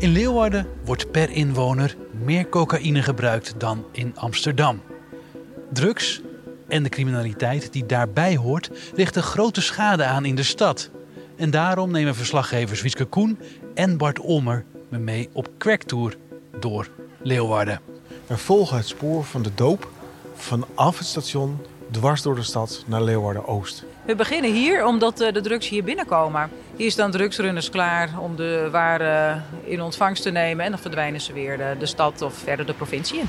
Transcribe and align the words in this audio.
In 0.00 0.12
Leeuwarden 0.12 0.66
wordt 0.84 1.10
per 1.10 1.30
inwoner 1.30 1.96
meer 2.24 2.48
cocaïne 2.48 3.02
gebruikt 3.02 3.54
dan 3.58 3.84
in 3.92 4.12
Amsterdam. 4.16 4.82
Drugs 5.72 6.20
en 6.68 6.82
de 6.82 6.88
criminaliteit 6.88 7.72
die 7.72 7.86
daarbij 7.86 8.36
hoort 8.36 8.70
richten 8.94 9.22
grote 9.22 9.60
schade 9.60 10.04
aan 10.04 10.24
in 10.24 10.34
de 10.34 10.42
stad. 10.42 10.90
En 11.36 11.50
daarom 11.50 11.90
nemen 11.90 12.14
verslaggevers 12.14 12.82
Wieske 12.82 13.04
Koen 13.04 13.38
en 13.74 13.96
Bart 13.96 14.18
Olmer 14.18 14.64
me 14.88 14.98
mee 14.98 15.28
op 15.32 15.48
cracktour 15.58 16.16
door 16.60 16.90
Leeuwarden. 17.22 17.80
We 18.26 18.36
volgen 18.36 18.76
het 18.76 18.88
spoor 18.88 19.24
van 19.24 19.42
de 19.42 19.54
doop 19.54 19.88
vanaf 20.34 20.98
het 20.98 21.06
station 21.06 21.58
dwars 21.90 22.22
door 22.22 22.34
de 22.34 22.42
stad 22.42 22.84
naar 22.86 23.02
Leeuwarden-Oost. 23.02 23.84
We 24.04 24.14
beginnen 24.14 24.52
hier 24.52 24.86
omdat 24.86 25.20
eh, 25.20 25.32
de 25.32 25.40
drugs 25.40 25.68
hier 25.68 25.84
binnenkomen. 25.84 26.50
Hier 26.80 26.90
staan 26.90 27.10
drugsrunners 27.10 27.70
klaar 27.70 28.18
om 28.18 28.36
de 28.36 28.68
waren 28.70 29.44
in 29.64 29.82
ontvangst 29.82 30.22
te 30.22 30.30
nemen 30.30 30.64
en 30.64 30.70
dan 30.70 30.80
verdwijnen 30.80 31.20
ze 31.20 31.32
weer 31.32 31.56
de, 31.56 31.74
de 31.78 31.86
stad 31.86 32.22
of 32.22 32.34
verder 32.34 32.66
de 32.66 32.74
provincie 32.74 33.18
in. 33.18 33.28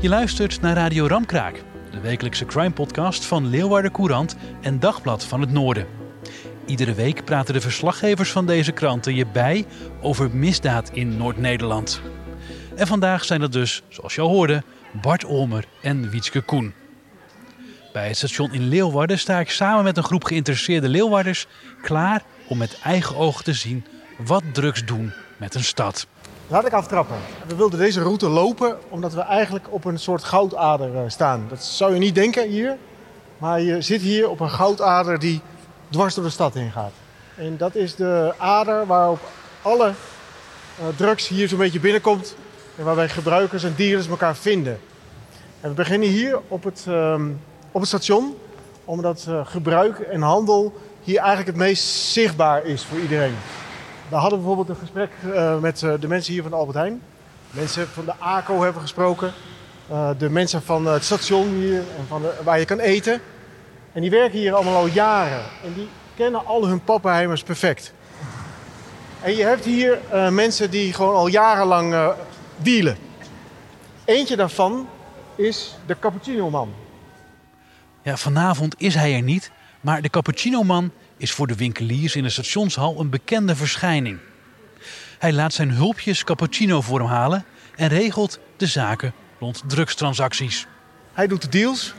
Je 0.00 0.08
luistert 0.08 0.60
naar 0.60 0.74
Radio 0.74 1.06
Ramkraak, 1.06 1.62
de 1.90 2.00
wekelijkse 2.00 2.44
crime-podcast 2.44 3.24
van 3.24 3.46
Leeuwarden 3.46 3.92
Courant 3.92 4.36
en 4.60 4.80
Dagblad 4.80 5.24
van 5.24 5.40
het 5.40 5.52
Noorden. 5.52 5.86
Iedere 6.66 6.94
week 6.94 7.24
praten 7.24 7.54
de 7.54 7.60
verslaggevers 7.60 8.32
van 8.32 8.46
deze 8.46 8.72
kranten 8.72 9.14
je 9.14 9.26
bij 9.26 9.64
over 10.00 10.30
misdaad 10.36 10.90
in 10.90 11.16
Noord-Nederland. 11.16 12.00
En 12.76 12.86
vandaag 12.86 13.24
zijn 13.24 13.40
dat 13.40 13.52
dus, 13.52 13.82
zoals 13.88 14.14
je 14.14 14.20
al 14.20 14.28
hoorde, 14.28 14.62
Bart 15.02 15.24
Olmer 15.24 15.64
en 15.82 16.10
Wietske 16.10 16.40
Koen. 16.40 16.85
Bij 17.96 18.08
het 18.08 18.16
station 18.16 18.52
in 18.52 18.68
Leeuwarden 18.68 19.18
sta 19.18 19.40
ik 19.40 19.50
samen 19.50 19.84
met 19.84 19.96
een 19.96 20.02
groep 20.02 20.24
geïnteresseerde 20.24 20.88
Leeuwarders 20.88 21.46
klaar 21.82 22.22
om 22.48 22.58
met 22.58 22.78
eigen 22.82 23.16
ogen 23.16 23.44
te 23.44 23.52
zien 23.52 23.84
wat 24.18 24.42
drugs 24.52 24.84
doen 24.84 25.12
met 25.36 25.54
een 25.54 25.64
stad. 25.64 26.06
Laat 26.48 26.66
ik 26.66 26.72
aftrappen. 26.72 27.16
We 27.46 27.56
wilden 27.56 27.78
deze 27.78 28.02
route 28.02 28.28
lopen 28.28 28.78
omdat 28.88 29.14
we 29.14 29.20
eigenlijk 29.20 29.72
op 29.72 29.84
een 29.84 29.98
soort 29.98 30.24
goudader 30.24 30.96
eh, 30.96 31.02
staan. 31.06 31.46
Dat 31.48 31.64
zou 31.64 31.92
je 31.92 31.98
niet 31.98 32.14
denken 32.14 32.48
hier. 32.48 32.76
Maar 33.38 33.60
je 33.60 33.80
zit 33.80 34.00
hier 34.00 34.28
op 34.28 34.40
een 34.40 34.50
goudader 34.50 35.18
die 35.18 35.40
dwars 35.90 36.14
door 36.14 36.24
de 36.24 36.30
stad 36.30 36.54
heen 36.54 36.70
gaat. 36.70 36.92
En 37.34 37.56
dat 37.56 37.74
is 37.74 37.94
de 37.94 38.34
ader 38.38 38.86
waarop 38.86 39.20
alle 39.62 39.86
uh, 39.86 40.86
drugs 40.96 41.28
hier 41.28 41.48
zo'n 41.48 41.58
beetje 41.58 41.80
binnenkomt. 41.80 42.36
En 42.78 42.84
waarbij 42.84 43.08
gebruikers 43.08 43.64
en 43.64 43.74
dealers 43.76 44.08
elkaar 44.08 44.36
vinden. 44.36 44.78
En 45.60 45.68
we 45.68 45.74
beginnen 45.74 46.08
hier 46.08 46.40
op 46.48 46.64
het, 46.64 46.84
um, 46.88 47.40
op 47.76 47.82
het 47.82 47.90
station. 47.90 48.36
Omdat 48.84 49.26
uh, 49.28 49.46
gebruik 49.46 49.98
en 49.98 50.22
handel 50.22 50.72
hier 51.02 51.18
eigenlijk 51.18 51.46
het 51.46 51.56
meest 51.56 51.84
zichtbaar 51.88 52.64
is 52.64 52.84
voor 52.84 52.98
iedereen. 52.98 53.34
We 54.08 54.16
hadden 54.16 54.38
bijvoorbeeld 54.38 54.68
een 54.68 54.76
gesprek 54.76 55.10
uh, 55.26 55.58
met 55.58 55.78
de 55.78 56.08
mensen 56.08 56.32
hier 56.32 56.42
van 56.42 56.52
Albert 56.52 56.76
Heijn. 56.76 57.02
Mensen 57.50 57.88
van 57.88 58.04
de 58.04 58.12
ACO 58.18 58.62
hebben 58.62 58.82
gesproken. 58.82 59.32
de 60.18 60.30
mensen 60.30 60.62
van 60.62 60.86
het 60.86 61.04
station 61.04 61.48
hier 61.48 61.78
en 61.78 62.06
van 62.08 62.22
waar 62.44 62.58
je 62.58 62.64
kan 62.64 62.78
eten. 62.78 63.20
En 63.92 64.00
die 64.00 64.10
werken 64.10 64.38
hier 64.38 64.54
allemaal 64.54 64.76
al 64.76 64.86
jaren. 64.86 65.42
En 65.64 65.74
die 65.74 65.88
kennen 66.14 66.46
al 66.46 66.66
hun 66.66 66.84
pappenheimers 66.84 67.42
perfect. 67.42 67.92
En 69.20 69.36
je 69.36 69.44
hebt 69.44 69.64
hier 69.64 69.98
mensen 70.30 70.70
die 70.70 70.92
gewoon 70.92 71.14
al 71.14 71.26
jarenlang 71.26 71.92
uh, 71.92 72.08
dealen. 72.56 72.96
Eentje 74.04 74.36
daarvan 74.36 74.88
is 75.34 75.78
de 75.86 75.96
Cappuccino-man. 75.98 76.85
Ja, 78.06 78.16
vanavond 78.16 78.74
is 78.78 78.94
hij 78.94 79.14
er 79.14 79.22
niet, 79.22 79.50
maar 79.80 80.02
de 80.02 80.10
Cappuccino-man 80.10 80.90
is 81.16 81.32
voor 81.32 81.46
de 81.46 81.54
winkeliers 81.54 82.16
in 82.16 82.22
de 82.22 82.30
stationshal 82.30 83.00
een 83.00 83.10
bekende 83.10 83.56
verschijning. 83.56 84.18
Hij 85.18 85.32
laat 85.32 85.52
zijn 85.52 85.70
hulpjes 85.70 86.24
cappuccino 86.24 86.80
voor 86.80 86.98
hem 86.98 87.08
halen 87.08 87.44
en 87.76 87.88
regelt 87.88 88.38
de 88.56 88.66
zaken 88.66 89.12
rond 89.38 89.62
drugstransacties. 89.66 90.66
Hij 91.12 91.26
doet 91.26 91.42
de 91.42 91.48
deals, 91.48 91.94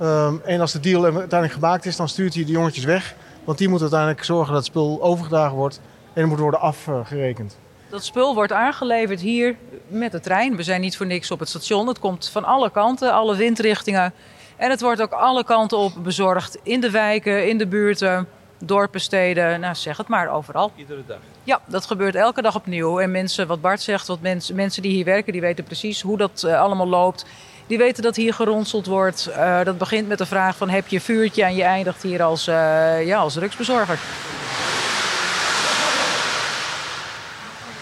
Um, 0.00 0.40
en 0.44 0.60
als 0.60 0.72
de 0.72 0.80
deal 0.80 1.04
uiteindelijk 1.04 1.52
gemaakt 1.52 1.86
is, 1.86 1.96
dan 1.96 2.08
stuurt 2.08 2.34
hij 2.34 2.44
de 2.44 2.52
jongetjes 2.52 2.84
weg. 2.84 3.14
Want 3.44 3.58
die 3.58 3.68
moeten 3.68 3.86
uiteindelijk 3.86 4.24
zorgen 4.24 4.52
dat 4.52 4.62
het 4.62 4.72
spul 4.72 5.02
overgedragen 5.02 5.56
wordt 5.56 5.80
en 6.12 6.20
het 6.20 6.30
moet 6.30 6.38
worden 6.38 6.60
afgerekend. 6.60 7.58
Dat 7.90 8.04
spul 8.04 8.34
wordt 8.34 8.52
aangeleverd 8.52 9.20
hier 9.20 9.56
met 9.88 10.12
de 10.12 10.20
trein. 10.20 10.56
We 10.56 10.62
zijn 10.62 10.80
niet 10.80 10.96
voor 10.96 11.06
niks 11.06 11.30
op 11.30 11.38
het 11.38 11.48
station. 11.48 11.86
Het 11.86 11.98
komt 11.98 12.28
van 12.28 12.44
alle 12.44 12.70
kanten, 12.70 13.12
alle 13.12 13.36
windrichtingen. 13.36 14.12
En 14.58 14.70
het 14.70 14.80
wordt 14.80 15.02
ook 15.02 15.12
alle 15.12 15.44
kanten 15.44 15.78
op 15.78 15.92
bezorgd. 16.02 16.58
In 16.62 16.80
de 16.80 16.90
wijken, 16.90 17.48
in 17.48 17.58
de 17.58 17.66
buurten, 17.66 18.28
dorpen, 18.58 19.00
steden. 19.00 19.60
Nou, 19.60 19.74
zeg 19.74 19.96
het 19.96 20.08
maar, 20.08 20.30
overal. 20.30 20.72
Iedere 20.76 21.02
dag? 21.06 21.16
Ja, 21.42 21.60
dat 21.66 21.86
gebeurt 21.86 22.14
elke 22.14 22.42
dag 22.42 22.54
opnieuw. 22.54 23.00
En 23.00 23.10
mensen, 23.10 23.46
wat 23.46 23.60
Bart 23.60 23.82
zegt, 23.82 24.06
wat 24.06 24.20
mensen, 24.20 24.54
mensen 24.54 24.82
die 24.82 24.92
hier 24.92 25.04
werken, 25.04 25.32
die 25.32 25.40
weten 25.40 25.64
precies 25.64 26.00
hoe 26.00 26.16
dat 26.16 26.42
uh, 26.46 26.60
allemaal 26.60 26.88
loopt. 26.88 27.24
Die 27.66 27.78
weten 27.78 28.02
dat 28.02 28.16
hier 28.16 28.34
geronseld 28.34 28.86
wordt. 28.86 29.28
Uh, 29.30 29.64
dat 29.64 29.78
begint 29.78 30.08
met 30.08 30.18
de 30.18 30.26
vraag 30.26 30.56
van 30.56 30.68
heb 30.68 30.86
je 30.86 30.96
een 30.96 31.02
vuurtje 31.02 31.44
en 31.44 31.54
je 31.54 31.62
eindigt 31.62 32.02
hier 32.02 32.22
als, 32.22 32.48
uh, 32.48 33.06
ja, 33.06 33.18
als 33.18 33.34
drugsbezorger. 33.34 33.98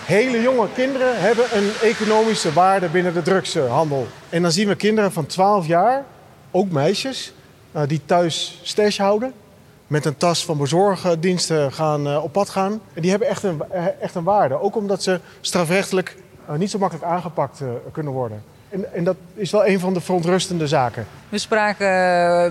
Hele 0.05 0.43
jonge 0.43 0.69
kinderen 0.75 1.21
hebben 1.21 1.45
een 1.57 1.71
economische 1.83 2.53
waarde 2.53 2.89
binnen 2.89 3.15
de 3.15 3.23
drugshandel. 3.23 4.07
En 4.29 4.43
dan 4.43 4.53
zien 4.53 4.69
we 4.69 4.75
kinderen 4.75 5.13
van 5.13 5.27
12 5.27 5.67
jaar, 5.67 6.05
ook 6.57 6.71
meisjes, 6.71 7.33
uh, 7.77 7.83
die 7.87 8.01
thuis 8.05 8.61
stash 8.63 8.99
houden. 8.99 9.33
Met 9.87 10.05
een 10.05 10.17
tas 10.17 10.45
van 10.45 10.59
bezorgdiensten 10.59 11.73
gaan, 11.73 12.19
op 12.19 12.33
pad 12.33 12.49
gaan. 12.49 12.81
En 12.95 13.03
die 13.03 13.11
hebben 13.11 13.29
echt 13.29 13.43
een, 13.43 13.63
echt 14.01 14.15
een 14.15 14.25
waarde. 14.25 14.61
Ook 14.61 14.77
omdat 14.77 15.03
ze 15.03 15.21
strafrechtelijk 15.41 16.17
niet 16.57 16.71
zo 16.71 16.79
makkelijk 16.79 17.07
aangepakt 17.07 17.61
kunnen 17.93 18.13
worden. 18.13 18.43
En, 18.69 18.95
en, 18.95 19.05
dat 19.05 19.17
is 19.35 19.51
wel 19.51 19.67
een 19.67 19.81
van 19.81 19.95
de 19.95 20.01
verontrustende 20.01 20.67
zaken. 20.67 21.07
We 21.29 21.39
spraken 21.39 21.87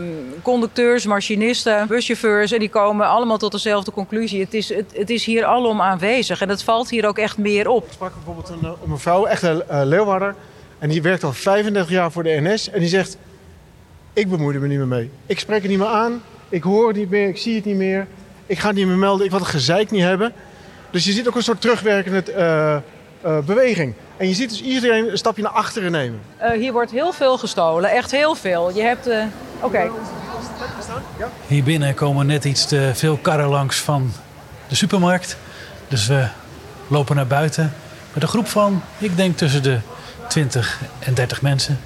uh, 0.01 0.09
conducteurs, 0.41 1.05
machinisten, 1.05 1.87
buschauffeurs 1.87 2.51
en 2.51 2.59
die 2.59 2.69
komen 2.69 3.07
allemaal 3.07 3.37
tot 3.37 3.51
dezelfde 3.51 3.91
conclusie. 3.91 4.43
Het 4.43 4.53
is, 4.53 4.69
het, 4.69 4.91
het 4.93 5.09
is 5.09 5.25
hier 5.25 5.45
alom 5.45 5.81
aanwezig 5.81 6.41
en 6.41 6.49
het 6.49 6.63
valt 6.63 6.89
hier 6.89 7.07
ook 7.07 7.17
echt 7.17 7.37
meer 7.37 7.67
op. 7.67 7.85
Ik 7.85 7.91
sprak 7.91 8.13
bijvoorbeeld 8.13 8.49
een, 8.49 8.65
een 8.83 8.89
mevrouw, 8.89 9.25
echt 9.25 9.43
een 9.43 9.63
uh, 9.71 9.81
Leeuwarder, 9.83 10.35
en 10.79 10.89
die 10.89 11.01
werkt 11.01 11.23
al 11.23 11.33
35 11.33 11.91
jaar 11.91 12.11
voor 12.11 12.23
de 12.23 12.41
NS 12.41 12.69
en 12.69 12.79
die 12.79 12.89
zegt: 12.89 13.17
Ik 14.15 14.29
bemoei 14.29 14.55
er 14.55 14.61
me 14.61 14.67
niet 14.67 14.77
meer 14.77 14.87
mee. 14.87 15.11
Ik 15.25 15.39
spreek 15.39 15.61
het 15.61 15.69
niet 15.69 15.79
meer 15.79 15.87
aan, 15.87 16.21
ik 16.49 16.63
hoor 16.63 16.87
het 16.87 16.97
niet 16.97 17.09
meer, 17.09 17.27
ik 17.27 17.37
zie 17.37 17.55
het 17.55 17.65
niet 17.65 17.75
meer, 17.75 18.07
ik 18.45 18.59
ga 18.59 18.67
het 18.67 18.75
niet 18.75 18.87
meer 18.87 18.97
melden, 18.97 19.25
ik 19.25 19.31
wil 19.31 19.39
het 19.39 19.49
gezeik 19.49 19.91
niet 19.91 20.01
hebben. 20.01 20.33
Dus 20.89 21.05
je 21.05 21.11
ziet 21.11 21.27
ook 21.27 21.35
een 21.35 21.43
soort 21.43 21.61
terugwerkende 21.61 22.23
uh, 23.25 23.37
beweging. 23.45 23.93
En 24.17 24.27
je 24.27 24.33
ziet 24.33 24.49
dus 24.49 24.61
iedereen 24.61 25.11
een 25.11 25.17
stapje 25.17 25.41
naar 25.41 25.51
achteren 25.51 25.91
nemen. 25.91 26.19
Uh, 26.41 26.51
hier 26.51 26.71
wordt 26.71 26.91
heel 26.91 27.13
veel 27.13 27.37
gestolen, 27.37 27.89
echt 27.89 28.11
heel 28.11 28.35
veel. 28.35 28.71
Je 28.75 28.81
hebt... 28.81 29.07
Uh... 29.07 29.23
Oké. 29.59 29.65
Okay. 29.65 29.89
Hier 31.47 31.63
binnen 31.63 31.93
komen 31.93 32.25
net 32.25 32.45
iets 32.45 32.65
te 32.65 32.91
veel 32.93 33.17
karren 33.17 33.47
langs 33.47 33.79
van 33.79 34.11
de 34.67 34.75
supermarkt. 34.75 35.37
Dus 35.87 36.07
we 36.07 36.27
lopen 36.87 37.15
naar 37.15 37.27
buiten 37.27 37.73
met 38.13 38.23
een 38.23 38.29
groep 38.29 38.47
van, 38.47 38.81
ik 38.97 39.15
denk 39.15 39.37
tussen 39.37 39.63
de 39.63 39.79
20 40.27 40.79
en 40.99 41.13
30 41.13 41.41
mensen. 41.41 41.79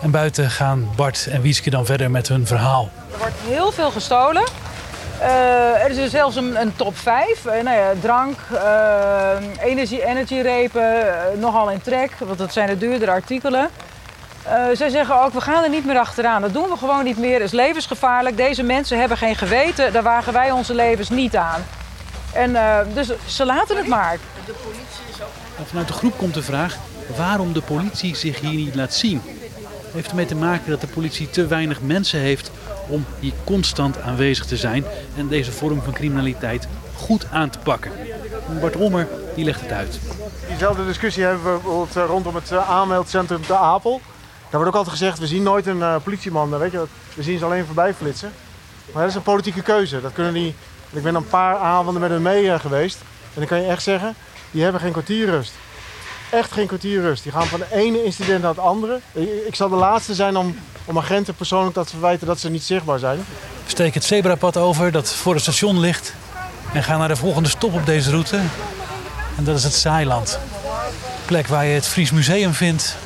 En 0.00 0.10
buiten 0.10 0.50
gaan 0.50 0.88
Bart 0.96 1.26
en 1.30 1.42
Wieske 1.42 1.70
dan 1.70 1.86
verder 1.86 2.10
met 2.10 2.28
hun 2.28 2.46
verhaal. 2.46 2.90
Er 3.12 3.18
wordt 3.18 3.34
heel 3.46 3.72
veel 3.72 3.90
gestolen. 3.90 4.42
Eh, 5.20 5.82
er 5.84 5.90
is 5.90 5.96
dus 5.96 6.10
zelfs 6.10 6.36
een, 6.36 6.60
een 6.60 6.76
top 6.76 6.96
5. 6.96 7.44
nou 7.44 7.76
ja, 7.76 7.92
drank, 8.00 8.38
uh, 8.52 9.32
energie, 9.60 10.06
energierepen, 10.06 11.04
nogal 11.38 11.70
in 11.70 11.80
trek, 11.80 12.12
want 12.18 12.38
dat 12.38 12.52
zijn 12.52 12.68
de 12.68 12.78
duurdere 12.78 13.10
artikelen. 13.10 13.68
zij 14.72 14.88
zeggen 14.88 15.22
ook, 15.22 15.32
we 15.32 15.40
gaan 15.40 15.62
er 15.62 15.70
niet 15.70 15.86
meer 15.86 15.98
achteraan. 15.98 16.42
Dat 16.42 16.52
doen 16.52 16.68
we 16.68 16.76
gewoon 16.76 17.04
niet 17.04 17.18
meer. 17.18 17.34
Het 17.34 17.42
is 17.42 17.52
levensgevaarlijk. 17.52 18.36
Deze 18.36 18.62
mensen 18.62 18.98
hebben 18.98 19.16
geen 19.16 19.36
geweten. 19.36 19.92
Daar 19.92 20.02
wagen 20.02 20.32
wij 20.32 20.50
onze 20.50 20.74
levens 20.74 21.08
niet 21.08 21.36
aan. 21.36 21.64
En 22.32 22.56
dus 22.94 23.10
ze 23.26 23.44
laten 23.44 23.76
het 23.76 23.86
maar. 23.86 24.18
De 24.46 24.52
politie 24.52 25.04
is 25.12 25.22
ook... 25.22 25.68
vanuit 25.68 25.88
de 25.88 25.92
groep 25.92 26.18
komt 26.18 26.34
de 26.34 26.42
vraag 26.42 26.76
waarom 27.16 27.52
de 27.52 27.62
politie 27.62 28.16
zich 28.16 28.40
hier 28.40 28.54
niet 28.54 28.74
laat 28.74 28.94
zien. 28.94 29.22
Heeft 29.92 30.08
ermee 30.08 30.26
te 30.26 30.34
maken 30.34 30.70
dat 30.70 30.80
de 30.80 30.86
politie 30.86 31.30
te 31.30 31.46
weinig 31.46 31.80
mensen 31.80 32.20
heeft 32.20 32.50
om 32.88 33.04
hier 33.18 33.32
constant 33.44 34.00
aanwezig 34.00 34.44
te 34.44 34.56
zijn 34.56 34.84
en 35.16 35.28
deze 35.28 35.52
vorm 35.52 35.82
van 35.82 35.92
criminaliteit 35.92 36.68
goed 36.94 37.26
aan 37.30 37.50
te 37.50 37.58
pakken. 37.58 37.92
Bart 38.60 38.76
Ommer 38.76 39.08
die 39.34 39.44
legt 39.44 39.60
het 39.60 39.72
uit. 39.72 40.00
Diezelfde 40.48 40.86
discussie 40.86 41.22
hebben 41.22 41.44
we 41.44 41.50
bijvoorbeeld 41.50 41.96
eh, 41.96 42.04
rondom 42.06 42.34
het 42.34 42.50
eh, 42.50 42.70
aanmeldcentrum 42.70 43.42
te 43.46 43.56
Apel. 43.56 44.00
Daar 44.50 44.60
wordt 44.60 44.68
ook 44.68 44.84
altijd 44.84 44.98
gezegd, 44.98 45.18
we 45.18 45.26
zien 45.26 45.42
nooit 45.42 45.66
een 45.66 45.78
uh, 45.78 45.96
politieman, 46.04 46.58
weet 46.58 46.72
je, 46.72 46.84
we 47.14 47.22
zien 47.22 47.38
ze 47.38 47.44
alleen 47.44 47.64
voorbij 47.64 47.94
flitsen. 47.94 48.32
Maar 48.92 49.02
dat 49.02 49.10
is 49.10 49.16
een 49.16 49.22
politieke 49.22 49.62
keuze. 49.62 50.00
Dat 50.00 50.12
kunnen 50.12 50.32
die, 50.32 50.54
ik 50.90 51.02
ben 51.02 51.14
een 51.14 51.28
paar 51.28 51.56
avonden 51.56 52.02
met 52.02 52.10
hen 52.10 52.22
mee 52.22 52.58
geweest. 52.58 52.98
En 53.00 53.38
dan 53.40 53.46
kan 53.46 53.60
je 53.60 53.66
echt 53.66 53.82
zeggen, 53.82 54.14
die 54.50 54.62
hebben 54.62 54.80
geen 54.80 54.92
kwartierrust 54.92 55.52
echt 56.32 56.52
geen 56.52 56.66
kwartier 56.66 57.00
rust. 57.00 57.22
Die 57.22 57.32
gaan 57.32 57.46
van 57.46 57.58
de 57.58 57.76
ene 57.76 58.04
incident 58.04 58.40
naar 58.40 58.50
het 58.50 58.58
andere. 58.58 59.00
Ik 59.46 59.54
zal 59.54 59.68
de 59.68 59.76
laatste 59.76 60.14
zijn 60.14 60.36
om, 60.36 60.58
om 60.84 60.98
agenten 60.98 61.34
persoonlijk 61.34 61.74
dat 61.74 61.86
te 61.86 61.92
verwijten 61.92 62.26
dat 62.26 62.40
ze 62.40 62.50
niet 62.50 62.62
zichtbaar 62.62 62.98
zijn. 62.98 63.18
We 63.64 63.70
steken 63.70 63.94
het 63.94 64.04
zebrapad 64.04 64.56
over 64.56 64.92
dat 64.92 65.12
voor 65.12 65.32
het 65.32 65.42
station 65.42 65.80
ligt. 65.80 66.14
En 66.72 66.82
gaan 66.82 66.98
naar 66.98 67.08
de 67.08 67.16
volgende 67.16 67.48
stop 67.48 67.74
op 67.74 67.86
deze 67.86 68.10
route. 68.10 68.36
En 69.36 69.44
dat 69.44 69.56
is 69.56 69.64
het 69.64 69.74
Saailand. 69.74 70.38
Plek 71.26 71.46
waar 71.46 71.64
je 71.64 71.74
het 71.74 71.86
Fries 71.86 72.10
Museum 72.10 72.52
vindt, 72.52 72.96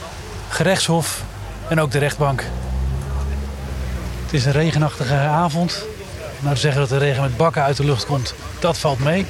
gerechtshof 0.48 1.22
en 1.68 1.80
ook 1.80 1.90
de 1.90 1.98
rechtbank. 1.98 2.44
Het 4.24 4.34
is 4.34 4.44
een 4.44 4.52
regenachtige 4.52 5.14
avond. 5.14 5.84
Maar 6.40 6.54
te 6.54 6.60
zeggen 6.60 6.80
dat 6.80 6.88
de 6.88 6.98
regen 6.98 7.22
met 7.22 7.36
bakken 7.36 7.62
uit 7.62 7.76
de 7.76 7.84
lucht 7.84 8.06
komt, 8.06 8.34
dat 8.58 8.78
valt 8.78 8.98
mee. 8.98 9.26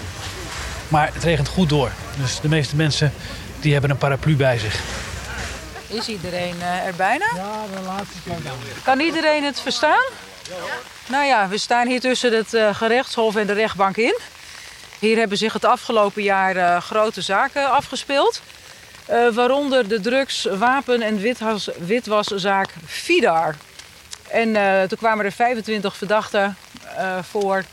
Maar 0.89 1.11
het 1.13 1.23
regent 1.23 1.49
goed 1.49 1.69
door. 1.69 1.91
Dus 2.21 2.41
de 2.41 2.49
meeste 2.49 2.77
mensen 2.77 3.13
die 3.67 3.75
hebben 3.75 3.91
een 3.91 3.99
paraplu 3.99 4.37
bij 4.37 4.59
zich. 4.59 4.81
Is 5.89 6.09
iedereen 6.09 6.57
uh, 6.57 6.87
er 6.87 6.95
bijna? 6.95 7.27
Ja, 7.35 7.65
de 7.75 7.81
laatste 7.87 8.19
keer. 8.25 8.35
Kan 8.85 9.01
iedereen 9.01 9.45
het 9.45 9.61
verstaan? 9.61 10.05
Nou 11.09 11.25
ja, 11.25 11.49
we 11.49 11.59
staan 11.59 11.87
hier 11.87 12.01
tussen 12.01 12.33
het 12.33 12.55
uh, 12.55 12.75
gerechtshof 12.75 13.37
en 13.37 13.47
de 13.47 13.53
rechtbank 13.53 13.97
in. 13.97 14.19
Hier 14.99 15.17
hebben 15.19 15.39
zich 15.39 15.53
het 15.53 15.65
afgelopen 15.65 16.23
jaar 16.23 16.57
uh, 16.57 16.81
grote 16.81 17.21
zaken 17.21 17.71
afgespeeld. 17.71 18.43
waaronder 19.33 19.89
de 19.89 20.01
drugs-, 20.01 20.45
wapen- 20.45 21.03
en 21.03 21.19
witwas, 21.19 21.69
witwaszaak 21.79 22.75
Vidar. 22.85 23.55
En 24.29 24.53
toen 24.89 24.99
kwamen 24.99 25.25
er 25.25 25.33
25 25.33 25.97
verdachten 25.97 26.57
voor 27.23 27.65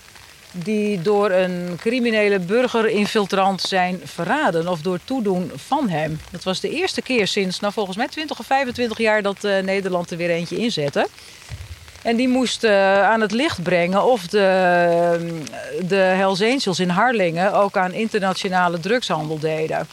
die 0.53 1.01
door 1.01 1.31
een 1.31 1.75
criminele 1.79 2.39
burgerinfiltrant 2.39 3.61
zijn 3.61 4.01
verraden 4.03 4.67
of 4.67 4.81
door 4.81 4.99
toedoen 5.03 5.51
van 5.55 5.89
hem. 5.89 6.19
Dat 6.31 6.43
was 6.43 6.59
de 6.59 6.69
eerste 6.69 7.01
keer 7.01 7.27
sinds, 7.27 7.59
nou 7.59 7.73
volgens 7.73 7.97
mij 7.97 8.07
20 8.07 8.39
of 8.39 8.45
25 8.45 8.97
jaar 8.97 9.21
dat 9.21 9.43
uh, 9.43 9.59
Nederland 9.59 10.11
er 10.11 10.17
weer 10.17 10.29
eentje 10.29 10.57
inzette. 10.57 11.07
En 12.01 12.15
die 12.15 12.27
moest 12.27 12.63
uh, 12.63 13.03
aan 13.03 13.21
het 13.21 13.31
licht 13.31 13.63
brengen 13.63 14.03
of 14.03 14.27
de, 14.27 15.41
de 15.87 15.95
Hells 15.95 16.41
Angels 16.41 16.79
in 16.79 16.89
Harlingen 16.89 17.53
ook 17.53 17.77
aan 17.77 17.93
internationale 17.93 18.79
drugshandel 18.79 19.39
deden. 19.39 19.87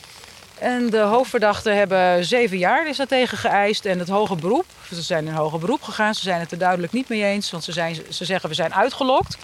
En 0.58 0.90
de 0.90 0.98
hoofdverdachten 0.98 1.76
hebben 1.76 2.24
zeven 2.24 2.58
jaar 2.58 2.88
is 2.88 2.96
dat 2.96 3.08
tegen 3.08 3.38
geëist. 3.38 3.84
En 3.84 3.98
het 3.98 4.08
hoge 4.08 4.34
beroep, 4.34 4.64
ze 4.94 5.02
zijn 5.02 5.26
in 5.26 5.32
hoger 5.32 5.58
beroep 5.58 5.82
gegaan. 5.82 6.14
Ze 6.14 6.22
zijn 6.22 6.40
het 6.40 6.52
er 6.52 6.58
duidelijk 6.58 6.92
niet 6.92 7.08
mee 7.08 7.24
eens. 7.24 7.50
Want 7.50 7.64
ze, 7.64 7.72
zijn, 7.72 7.96
ze 8.08 8.24
zeggen 8.24 8.48
we 8.48 8.54
zijn 8.54 8.74
uitgelokt. 8.74 9.38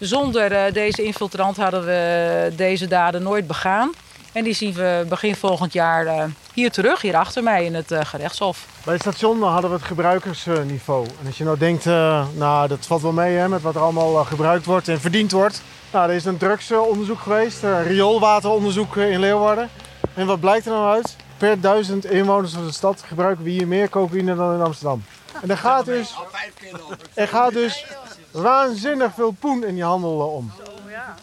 Zonder 0.00 0.52
uh, 0.52 0.72
deze 0.72 1.02
infiltrant 1.02 1.56
hadden 1.56 1.84
we 1.84 2.52
deze 2.56 2.86
daden 2.86 3.22
nooit 3.22 3.46
begaan. 3.46 3.92
En 4.32 4.44
die 4.44 4.54
zien 4.54 4.72
we 4.72 5.06
begin 5.08 5.36
volgend 5.36 5.72
jaar 5.72 6.04
uh, 6.04 6.24
hier 6.54 6.70
terug, 6.70 7.00
hier 7.00 7.16
achter 7.16 7.42
mij 7.42 7.64
in 7.64 7.74
het 7.74 7.90
uh, 7.90 8.00
gerechtshof. 8.04 8.66
Bij 8.84 8.92
het 8.92 9.02
station 9.02 9.42
hadden 9.42 9.70
we 9.70 9.76
het 9.76 9.86
gebruikersniveau. 9.86 11.06
En 11.20 11.26
als 11.26 11.38
je 11.38 11.44
nou 11.44 11.58
denkt, 11.58 11.84
nou 12.34 12.68
dat 12.68 12.86
valt 12.86 13.02
wel 13.02 13.12
mee 13.12 13.36
hè, 13.36 13.48
met 13.48 13.62
wat 13.62 13.74
er 13.74 13.80
allemaal 13.80 14.24
gebruikt 14.24 14.64
wordt 14.64 14.88
en 14.88 15.00
verdiend 15.00 15.32
wordt. 15.32 15.62
Nou, 15.92 16.08
er 16.10 16.14
is 16.14 16.24
een 16.24 16.36
drugsonderzoek 16.36 17.20
geweest, 17.20 17.62
een 17.62 17.82
rioolwateronderzoek 17.82 18.96
in 18.96 19.20
Leeuwarden. 19.20 19.68
En 20.14 20.26
wat 20.26 20.40
blijkt 20.40 20.66
er 20.66 20.72
nou 20.72 20.94
uit? 20.94 21.16
Per 21.36 21.60
duizend 21.60 22.04
inwoners 22.04 22.52
van 22.52 22.66
de 22.66 22.72
stad 22.72 23.02
gebruiken 23.06 23.44
we 23.44 23.50
hier 23.50 23.68
meer 23.68 23.88
cocaïne 23.88 24.36
dan 24.36 24.54
in 24.54 24.60
Amsterdam. 24.60 25.04
En 25.42 25.50
er 25.50 25.58
gaat 25.58 25.84
dus, 25.84 26.14
er 27.14 27.28
gaat 27.28 27.52
dus 27.52 27.86
waanzinnig 28.30 29.14
veel 29.14 29.30
poen 29.30 29.64
in 29.64 29.74
die 29.74 29.84
handel 29.84 30.20
eh, 30.20 30.34
om. 30.34 30.50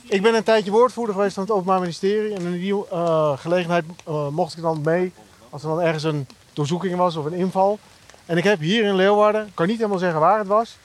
Ik 0.03 0.21
ben 0.21 0.35
een 0.35 0.43
tijdje 0.43 0.71
woordvoerder 0.71 1.15
geweest 1.15 1.33
van 1.33 1.43
het 1.43 1.51
Openbaar 1.51 1.79
Ministerie. 1.79 2.35
En 2.35 2.41
in 2.41 2.51
die 2.51 2.73
uh, 2.73 3.37
gelegenheid 3.37 3.85
uh, 4.07 4.27
mocht 4.27 4.57
ik 4.57 4.61
dan 4.61 4.81
mee 4.83 5.13
als 5.49 5.63
er 5.63 5.69
dan 5.69 5.81
ergens 5.81 6.03
een 6.03 6.27
doorzoeking 6.53 6.95
was 6.95 7.15
of 7.15 7.25
een 7.25 7.33
inval. 7.33 7.79
En 8.25 8.37
ik 8.37 8.43
heb 8.43 8.59
hier 8.59 8.83
in 8.83 8.95
Leeuwarden, 8.95 9.47
ik 9.47 9.55
kan 9.55 9.67
niet 9.67 9.77
helemaal 9.77 9.97
zeggen 9.97 10.19
waar 10.19 10.37
het 10.37 10.47
was, 10.47 10.77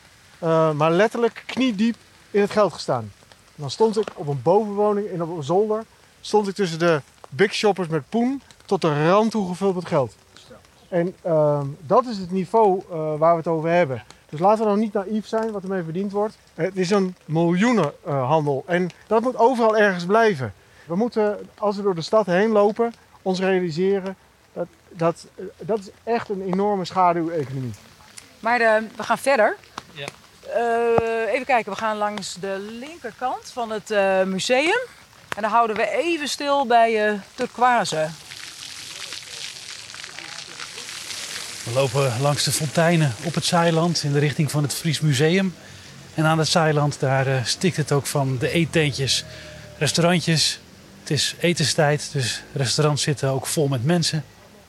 maar 0.74 0.90
letterlijk 0.90 1.42
kniediep 1.46 1.96
in 2.30 2.40
het 2.40 2.50
geld 2.50 2.72
gestaan. 2.72 3.12
Dan 3.54 3.70
stond 3.70 3.98
ik 3.98 4.08
op 4.14 4.28
een 4.28 4.42
bovenwoning 4.42 5.08
in 5.08 5.22
op 5.22 5.36
een 5.36 5.42
zolder, 5.42 5.84
stond 6.20 6.48
ik 6.48 6.54
tussen 6.54 6.78
de 6.78 7.00
big 7.28 7.54
shoppers 7.54 7.88
met 7.88 8.08
poen 8.08 8.42
tot 8.64 8.80
de 8.80 9.08
rand 9.08 9.30
toe 9.30 9.48
gevuld 9.48 9.74
met 9.74 9.86
geld. 9.86 10.14
En 10.88 11.14
ehm, 11.22 11.66
dat 11.80 12.06
is 12.06 12.18
het 12.18 12.30
niveau 12.30 12.82
waar 13.18 13.32
we 13.32 13.36
het 13.36 13.46
over 13.46 13.70
hebben. 13.70 14.04
Dus 14.32 14.40
laten 14.40 14.58
we 14.58 14.64
nou 14.64 14.78
niet 14.78 14.92
naïef 14.92 15.26
zijn 15.26 15.50
wat 15.50 15.62
ermee 15.62 15.82
verdiend 15.82 16.12
wordt. 16.12 16.36
Het 16.54 16.76
is 16.76 16.90
een 16.90 17.16
miljoenenhandel 17.24 18.64
en 18.66 18.90
dat 19.06 19.22
moet 19.22 19.36
overal 19.36 19.76
ergens 19.76 20.06
blijven. 20.06 20.54
We 20.86 20.96
moeten, 20.96 21.48
als 21.58 21.76
we 21.76 21.82
door 21.82 21.94
de 21.94 22.02
stad 22.02 22.26
heen 22.26 22.50
lopen, 22.50 22.92
ons 23.22 23.40
realiseren 23.40 24.16
dat 24.52 24.66
dat, 24.88 25.26
dat 25.58 25.78
is 25.78 25.88
echt 26.04 26.28
een 26.28 26.42
enorme 26.42 26.84
schaduweconomie. 26.84 27.72
Maar 28.40 28.60
uh, 28.60 28.74
we 28.96 29.02
gaan 29.02 29.18
verder. 29.18 29.56
Ja. 29.92 30.06
Uh, 30.56 31.32
even 31.32 31.46
kijken, 31.46 31.72
we 31.72 31.78
gaan 31.78 31.96
langs 31.96 32.34
de 32.40 32.66
linkerkant 32.78 33.50
van 33.52 33.70
het 33.70 33.90
uh, 33.90 34.22
museum. 34.22 34.80
En 35.36 35.42
dan 35.42 35.50
houden 35.50 35.76
we 35.76 35.90
even 35.90 36.28
stil 36.28 36.66
bij 36.66 37.20
Turquoise. 37.34 38.08
We 41.64 41.72
lopen 41.72 42.20
langs 42.20 42.44
de 42.44 42.52
fonteinen 42.52 43.12
op 43.24 43.34
het 43.34 43.44
Zeiland 43.44 44.02
in 44.02 44.12
de 44.12 44.18
richting 44.18 44.50
van 44.50 44.62
het 44.62 44.74
Fries 44.74 45.00
Museum. 45.00 45.54
En 46.14 46.24
aan 46.24 46.38
het 46.38 46.48
Zeiland 46.48 47.00
daar 47.00 47.28
uh, 47.28 47.44
stikt 47.44 47.76
het 47.76 47.92
ook 47.92 48.06
van 48.06 48.38
de 48.38 48.50
eetentjes, 48.50 49.24
restaurantjes. 49.78 50.60
Het 51.00 51.10
is 51.10 51.34
etenstijd, 51.40 52.08
dus 52.12 52.42
restaurants 52.52 53.02
zitten 53.02 53.28
ook 53.28 53.46
vol 53.46 53.68
met 53.68 53.84
mensen. 53.84 54.24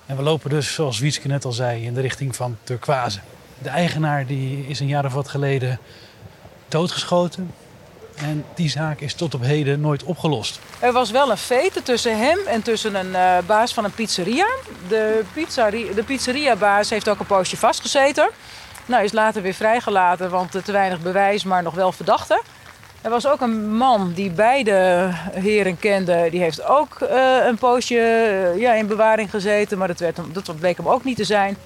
En 0.06 0.18
we 0.18 0.24
lopen 0.24 0.50
dus, 0.50 0.74
zoals 0.74 1.00
Wietske 1.00 1.28
net 1.28 1.46
al 1.46 1.52
zei, 1.52 1.86
in 1.86 1.94
de 1.94 2.02
richting 2.02 2.36
van 2.36 2.58
Turquoise. 2.64 3.20
De 3.62 3.70
eigenaar 3.70 4.26
die 4.26 4.68
is 4.68 4.80
een 4.80 4.88
jaar 4.88 5.06
of 5.06 5.14
wat 5.14 5.28
geleden 5.28 5.80
doodgeschoten. 6.68 7.54
En 8.16 8.46
die 8.56 8.70
zaak 8.70 9.00
is 9.00 9.14
tot 9.14 9.34
op 9.34 9.42
heden 9.42 9.82
nooit 9.82 10.04
opgelost. 10.04 10.60
Er 10.80 10.92
was 10.92 11.12
wel 11.12 11.32
een 11.32 11.38
fete 11.38 11.82
tussen 11.84 12.18
hem 12.18 12.40
en 12.48 12.62
tussen 12.62 12.96
een 12.96 13.10
uh, 13.10 13.38
baas 13.46 13.74
van 13.74 13.84
een 13.84 13.92
pizzeria. 13.92 14.48
De, 14.88 15.22
pizzeria. 15.34 15.94
de 15.94 16.04
pizzeriabaas 16.04 16.90
heeft 16.90 17.10
ook 17.10 17.20
een 17.20 17.26
poosje 17.26 17.58
vastgezeten. 17.58 18.30
Nou, 18.86 19.04
is 19.04 19.12
later 19.12 19.42
weer 19.42 19.54
vrijgelaten, 19.54 20.30
want 20.30 20.52
te 20.52 20.72
weinig 20.72 21.02
bewijs, 21.02 21.44
maar 21.44 21.64
nog 21.64 21.74
wel 21.74 21.92
verdachte. 21.92 22.42
Er 23.02 23.10
was 23.10 23.28
ook 23.28 23.42
een 23.42 23.76
man 23.76 24.14
die 24.14 24.30
beide 24.30 25.10
heren 25.32 25.80
kende. 25.80 26.28
Die 26.32 26.40
heeft 26.42 26.64
ook 26.64 26.98
uh, 27.02 27.46
een 27.46 27.58
poosje 27.58 27.96
uh, 27.96 28.62
ja, 28.62 28.74
in 28.74 28.88
bewaring 28.88 29.30
gezeten, 29.30 29.78
maar 29.78 29.88
dat, 29.88 30.00
werd, 30.00 30.18
dat 30.32 30.60
bleek 30.60 30.78
hem 30.78 30.88
ook 30.88 31.04
niet 31.04 31.18
te 31.18 31.24
zijn. 31.24 31.58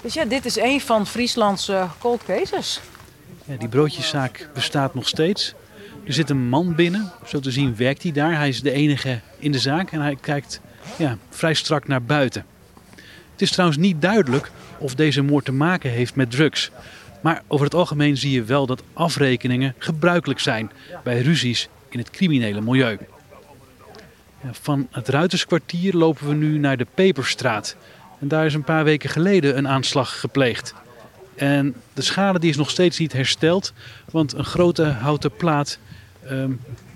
Dus 0.00 0.14
ja, 0.14 0.24
dit 0.24 0.44
is 0.44 0.56
een 0.56 0.80
van 0.80 1.06
Frieslands 1.06 1.70
cold 1.98 2.24
cases. 2.24 2.80
Ja, 3.44 3.56
die 3.56 3.68
broodjeszaak 3.68 4.48
bestaat 4.54 4.94
nog 4.94 5.08
steeds. 5.08 5.54
Er 6.04 6.12
zit 6.12 6.30
een 6.30 6.48
man 6.48 6.74
binnen, 6.74 7.12
zo 7.26 7.40
te 7.40 7.50
zien 7.50 7.76
werkt 7.76 8.02
hij 8.02 8.12
daar. 8.12 8.36
Hij 8.36 8.48
is 8.48 8.62
de 8.62 8.72
enige 8.72 9.20
in 9.38 9.52
de 9.52 9.58
zaak 9.58 9.90
en 9.90 10.00
hij 10.00 10.16
kijkt 10.20 10.60
ja, 10.98 11.18
vrij 11.30 11.54
strak 11.54 11.86
naar 11.86 12.02
buiten. 12.02 12.44
Het 13.32 13.42
is 13.42 13.50
trouwens 13.50 13.78
niet 13.78 14.02
duidelijk 14.02 14.50
of 14.78 14.94
deze 14.94 15.22
moord 15.22 15.44
te 15.44 15.52
maken 15.52 15.90
heeft 15.90 16.14
met 16.14 16.30
drugs. 16.30 16.70
Maar 17.20 17.42
over 17.46 17.64
het 17.64 17.74
algemeen 17.74 18.16
zie 18.16 18.30
je 18.30 18.44
wel 18.44 18.66
dat 18.66 18.82
afrekeningen 18.92 19.74
gebruikelijk 19.78 20.40
zijn 20.40 20.70
bij 21.04 21.20
ruzies 21.20 21.68
in 21.88 21.98
het 21.98 22.10
criminele 22.10 22.60
milieu. 22.60 22.98
Van 24.50 24.88
het 24.90 25.08
Ruiterskwartier 25.08 25.94
lopen 25.94 26.28
we 26.28 26.34
nu 26.34 26.58
naar 26.58 26.76
de 26.76 26.86
Peperstraat. 26.94 27.76
En 28.20 28.28
daar 28.28 28.46
is 28.46 28.54
een 28.54 28.64
paar 28.64 28.84
weken 28.84 29.10
geleden 29.10 29.56
een 29.56 29.68
aanslag 29.68 30.20
gepleegd. 30.20 30.74
En 31.34 31.74
de 31.92 32.02
schade 32.02 32.38
die 32.38 32.50
is 32.50 32.56
nog 32.56 32.70
steeds 32.70 32.98
niet 32.98 33.12
hersteld, 33.12 33.72
want 34.10 34.32
een 34.32 34.44
grote 34.44 34.84
houten 34.84 35.30
plaat 35.36 35.78
ehm, 36.26 36.50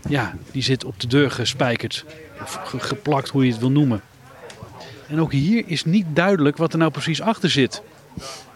ja, 0.08 0.34
die 0.52 0.62
zit 0.62 0.84
op 0.84 1.00
de 1.00 1.06
deur 1.06 1.30
gespijkerd. 1.30 2.04
Of 2.42 2.60
ge- 2.64 2.80
geplakt, 2.80 3.28
hoe 3.28 3.44
je 3.44 3.50
het 3.50 3.60
wil 3.60 3.70
noemen. 3.70 4.00
En 5.08 5.20
ook 5.20 5.32
hier 5.32 5.62
is 5.66 5.84
niet 5.84 6.06
duidelijk 6.12 6.56
wat 6.56 6.72
er 6.72 6.78
nou 6.78 6.90
precies 6.90 7.22
achter 7.22 7.50
zit. 7.50 7.82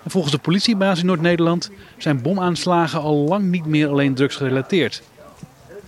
En 0.03 0.11
volgens 0.11 0.33
de 0.33 0.39
politiebaas 0.39 1.01
in 1.01 1.07
Noord-Nederland 1.07 1.71
zijn 1.99 2.23
bomaanslagen 2.23 3.01
al 3.01 3.17
lang 3.17 3.45
niet 3.45 3.67
meer 3.67 3.89
alleen 3.89 4.15
drugsgerelateerd. 4.15 5.03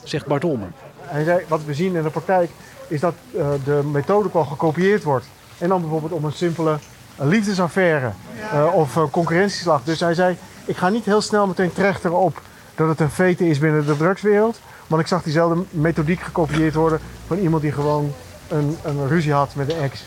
Zegt 0.04 0.26
Bart 0.26 0.44
Olmer. 0.44 0.72
Hij 1.00 1.24
zei, 1.24 1.44
wat 1.48 1.64
we 1.64 1.74
zien 1.74 1.94
in 1.96 2.02
de 2.02 2.10
praktijk 2.10 2.50
is 2.88 3.00
dat 3.00 3.14
eh, 3.36 3.50
de 3.64 3.80
methode 3.92 4.28
wel 4.32 4.44
gekopieerd 4.44 5.02
wordt. 5.02 5.26
En 5.58 5.68
dan 5.68 5.80
bijvoorbeeld 5.80 6.12
om 6.12 6.24
een 6.24 6.32
simpele 6.32 6.78
eh, 7.16 7.26
liefdesaffaire 7.26 8.12
eh, 8.52 8.74
of 8.74 8.96
eh, 8.96 9.02
concurrentieslag. 9.10 9.84
Dus 9.84 10.00
hij 10.00 10.14
zei, 10.14 10.36
ik 10.64 10.76
ga 10.76 10.88
niet 10.88 11.04
heel 11.04 11.20
snel 11.20 11.46
meteen 11.46 11.72
trechteren 11.72 12.16
op 12.18 12.40
dat 12.74 12.88
het 12.88 13.00
een 13.00 13.10
fete 13.10 13.48
is 13.48 13.58
binnen 13.58 13.86
de 13.86 13.96
drugswereld. 13.96 14.60
Want 14.86 15.02
ik 15.02 15.08
zag 15.08 15.22
diezelfde 15.22 15.64
methodiek 15.70 16.20
gekopieerd 16.20 16.74
worden 16.74 17.00
van 17.26 17.38
iemand 17.38 17.62
die 17.62 17.72
gewoon 17.72 18.12
een, 18.48 18.76
een 18.84 19.08
ruzie 19.08 19.32
had 19.32 19.54
met 19.54 19.72
een 19.72 19.78
ex. 19.78 20.02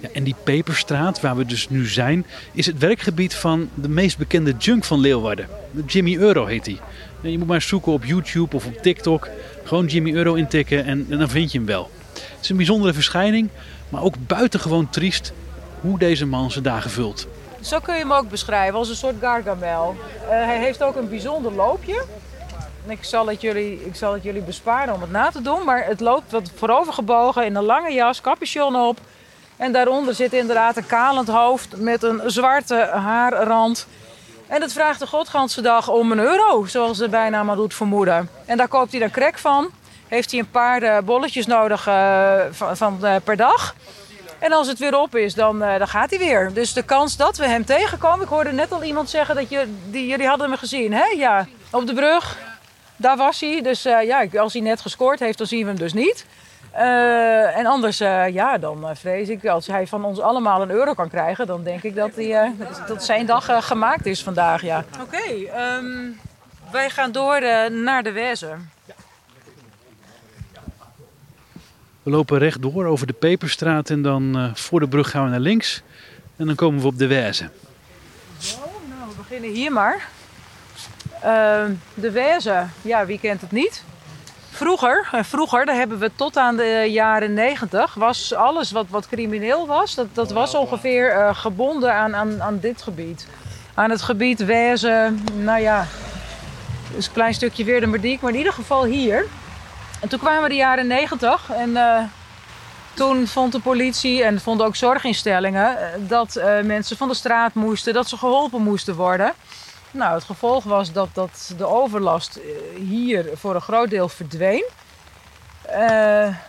Ja, 0.00 0.08
en 0.12 0.24
die 0.24 0.34
Peperstraat, 0.44 1.20
waar 1.20 1.36
we 1.36 1.44
dus 1.44 1.68
nu 1.68 1.86
zijn, 1.86 2.26
is 2.52 2.66
het 2.66 2.78
werkgebied 2.78 3.34
van 3.34 3.68
de 3.74 3.88
meest 3.88 4.18
bekende 4.18 4.54
junk 4.58 4.84
van 4.84 5.00
Leeuwarden. 5.00 5.48
Jimmy 5.86 6.16
Euro 6.16 6.46
heet 6.46 6.66
hij. 6.66 6.80
Je 7.20 7.38
moet 7.38 7.46
maar 7.46 7.62
zoeken 7.62 7.92
op 7.92 8.04
YouTube 8.04 8.56
of 8.56 8.66
op 8.66 8.76
TikTok. 8.82 9.28
Gewoon 9.64 9.86
Jimmy 9.86 10.14
Euro 10.14 10.34
intikken 10.34 10.84
en, 10.84 11.06
en 11.10 11.18
dan 11.18 11.28
vind 11.28 11.52
je 11.52 11.58
hem 11.58 11.66
wel. 11.66 11.90
Het 12.12 12.38
is 12.42 12.48
een 12.48 12.56
bijzondere 12.56 12.92
verschijning, 12.92 13.48
maar 13.88 14.02
ook 14.02 14.14
buitengewoon 14.26 14.90
triest 14.90 15.32
hoe 15.80 15.98
deze 15.98 16.26
man 16.26 16.50
zijn 16.50 16.64
dagen 16.64 16.90
vult. 16.90 17.26
Zo 17.60 17.78
kun 17.78 17.94
je 17.94 18.00
hem 18.00 18.12
ook 18.12 18.28
beschrijven 18.28 18.78
als 18.78 18.88
een 18.88 18.96
soort 18.96 19.14
gargamel. 19.20 19.96
Eh, 20.22 20.28
hij 20.28 20.58
heeft 20.58 20.82
ook 20.82 20.96
een 20.96 21.08
bijzonder 21.08 21.52
loopje. 21.52 22.04
Ik 22.86 23.04
zal, 23.04 23.26
het 23.26 23.40
jullie, 23.40 23.86
ik 23.86 23.94
zal 23.94 24.12
het 24.12 24.22
jullie 24.22 24.42
besparen 24.42 24.94
om 24.94 25.00
het 25.00 25.10
na 25.10 25.30
te 25.30 25.42
doen. 25.42 25.64
Maar 25.64 25.84
het 25.84 26.00
loopt 26.00 26.30
wat 26.30 26.50
voorovergebogen 26.54 27.44
in 27.44 27.54
een 27.54 27.64
lange 27.64 27.92
jas, 27.92 28.20
capuchon 28.20 28.76
op. 28.76 28.98
En 29.56 29.72
daaronder 29.72 30.14
zit 30.14 30.32
inderdaad 30.32 30.76
een 30.76 30.86
kalend 30.86 31.28
hoofd 31.28 31.76
met 31.76 32.02
een 32.02 32.20
zwarte 32.26 32.88
haarrand. 32.92 33.86
En 34.46 34.60
dat 34.60 34.72
vraagt 34.72 34.98
de 34.98 35.06
godganse 35.06 35.60
dag 35.60 35.88
om 35.88 36.12
een 36.12 36.18
euro, 36.18 36.64
zoals 36.66 36.98
de 36.98 37.08
bijnaam 37.08 37.50
al 37.50 37.56
doet 37.56 37.74
vermoeden. 37.74 38.28
En 38.44 38.56
daar 38.56 38.68
koopt 38.68 38.90
hij 38.90 39.00
dan 39.00 39.10
crack 39.10 39.38
van. 39.38 39.70
Heeft 40.08 40.30
hij 40.30 40.40
een 40.40 40.50
paar 40.50 40.82
eh, 40.82 41.02
bolletjes 41.02 41.46
nodig 41.46 41.86
eh, 41.86 42.40
van, 42.50 42.98
per 43.24 43.36
dag. 43.36 43.74
En 44.38 44.52
als 44.52 44.66
het 44.66 44.78
weer 44.78 44.98
op 44.98 45.16
is, 45.16 45.34
dan, 45.34 45.62
eh, 45.62 45.78
dan 45.78 45.88
gaat 45.88 46.10
hij 46.10 46.18
weer. 46.18 46.52
Dus 46.52 46.72
de 46.72 46.82
kans 46.82 47.16
dat 47.16 47.36
we 47.36 47.46
hem 47.46 47.64
tegenkomen... 47.64 48.20
Ik 48.20 48.28
hoorde 48.28 48.52
net 48.52 48.72
al 48.72 48.82
iemand 48.82 49.10
zeggen 49.10 49.34
dat 49.34 49.50
je, 49.50 49.74
die, 49.90 50.06
jullie 50.06 50.26
hadden 50.26 50.48
hem 50.48 50.58
gezien. 50.58 50.92
Hè? 50.92 51.04
Ja, 51.16 51.46
op 51.70 51.86
de 51.86 51.94
brug. 51.94 52.38
Daar 52.96 53.16
was 53.16 53.40
hij. 53.40 53.62
Dus 53.62 53.84
eh, 53.84 54.02
ja, 54.02 54.26
als 54.40 54.52
hij 54.52 54.62
net 54.62 54.80
gescoord 54.80 55.18
heeft, 55.18 55.38
dan 55.38 55.46
zien 55.46 55.60
we 55.60 55.66
hem 55.66 55.78
dus 55.78 55.92
niet. 55.92 56.26
Eh, 56.72 57.56
en 57.58 57.66
anders, 57.66 58.00
eh, 58.00 58.28
ja, 58.28 58.58
dan 58.58 58.88
eh, 58.88 58.94
vrees 58.94 59.28
ik... 59.28 59.46
Als 59.46 59.66
hij 59.66 59.86
van 59.86 60.04
ons 60.04 60.20
allemaal 60.20 60.62
een 60.62 60.70
euro 60.70 60.94
kan 60.94 61.08
krijgen... 61.08 61.46
dan 61.46 61.62
denk 61.62 61.82
ik 61.82 61.94
dat, 61.94 62.10
hij, 62.14 62.34
eh, 62.34 62.50
dat 62.86 63.04
zijn 63.04 63.26
dag 63.26 63.48
eh, 63.48 63.62
gemaakt 63.62 64.06
is 64.06 64.22
vandaag, 64.22 64.62
ja. 64.62 64.84
Oké, 65.00 65.46
ehm, 65.52 66.10
wij 66.70 66.90
gaan 66.90 67.12
door 67.12 67.40
naar 67.70 68.02
de 68.02 68.12
Wezer. 68.12 68.58
We 72.08 72.14
lopen 72.14 72.38
rechtdoor 72.38 72.86
over 72.86 73.06
de 73.06 73.12
Peperstraat 73.12 73.90
en 73.90 74.02
dan 74.02 74.36
eh, 74.36 74.54
voor 74.54 74.80
de 74.80 74.88
brug 74.88 75.10
gaan 75.10 75.24
we 75.24 75.30
naar 75.30 75.40
links. 75.40 75.82
En 76.36 76.46
dan 76.46 76.54
komen 76.54 76.80
we 76.80 76.86
op 76.86 76.98
de 76.98 77.06
Wijze. 77.06 77.50
Nou, 78.88 79.08
we 79.08 79.16
beginnen 79.16 79.50
hier 79.50 79.72
maar. 79.72 80.08
Ehm, 81.22 81.72
de 81.94 82.10
Weze, 82.10 82.66
ja, 82.82 83.06
wie 83.06 83.18
kent 83.18 83.40
het 83.40 83.52
niet? 83.52 83.82
Vroeger, 84.50 85.08
en 85.12 85.24
vroeger, 85.24 85.66
daar 85.66 85.74
hebben 85.74 85.98
we 85.98 86.10
tot 86.14 86.36
aan 86.36 86.56
de 86.56 86.86
jaren 86.90 87.34
negentig, 87.34 87.94
was 87.94 88.34
alles 88.34 88.70
wat, 88.70 88.86
wat 88.88 89.08
crimineel 89.08 89.66
was, 89.66 89.94
dat, 89.94 90.06
dat 90.12 90.30
was 90.30 90.54
ongeveer 90.54 91.10
eh, 91.10 91.34
gebonden 91.34 91.94
aan, 91.94 92.14
aan, 92.14 92.42
aan 92.42 92.58
dit 92.60 92.82
gebied. 92.82 93.26
Aan 93.74 93.90
het 93.90 94.02
gebied 94.02 94.44
Weze, 94.44 95.12
nou 95.34 95.60
ja, 95.60 95.86
dus 96.94 97.06
een 97.06 97.12
klein 97.12 97.34
stukje 97.34 97.64
weer 97.64 97.80
de 97.80 98.18
maar 98.20 98.30
in 98.30 98.38
ieder 98.38 98.52
geval 98.52 98.84
hier. 98.84 99.26
En 100.00 100.08
toen 100.08 100.18
kwamen 100.18 100.48
de 100.48 100.54
jaren 100.54 100.86
negentig 100.86 101.50
en 101.50 101.76
eh, 101.76 102.02
toen 102.94 103.26
vond 103.26 103.52
de 103.52 103.60
politie 103.60 104.24
en 104.24 104.40
vonden 104.40 104.66
ook 104.66 104.76
zorginstellingen 104.76 105.78
eh, 105.78 106.00
dat 106.08 106.36
eh, 106.36 106.60
mensen 106.60 106.96
van 106.96 107.08
de 107.08 107.14
straat 107.14 107.54
moesten, 107.54 107.92
dat 107.92 108.08
ze 108.08 108.16
geholpen 108.16 108.62
moesten 108.62 108.94
worden. 108.94 109.32
Nou, 109.90 110.14
het 110.14 110.24
gevolg 110.24 110.64
was 110.64 110.92
dat, 110.92 111.08
dat 111.12 111.54
de 111.56 111.66
overlast 111.66 112.40
hier 112.76 113.26
voor 113.34 113.54
een 113.54 113.60
groot 113.60 113.90
deel 113.90 114.08
verdween. 114.08 114.64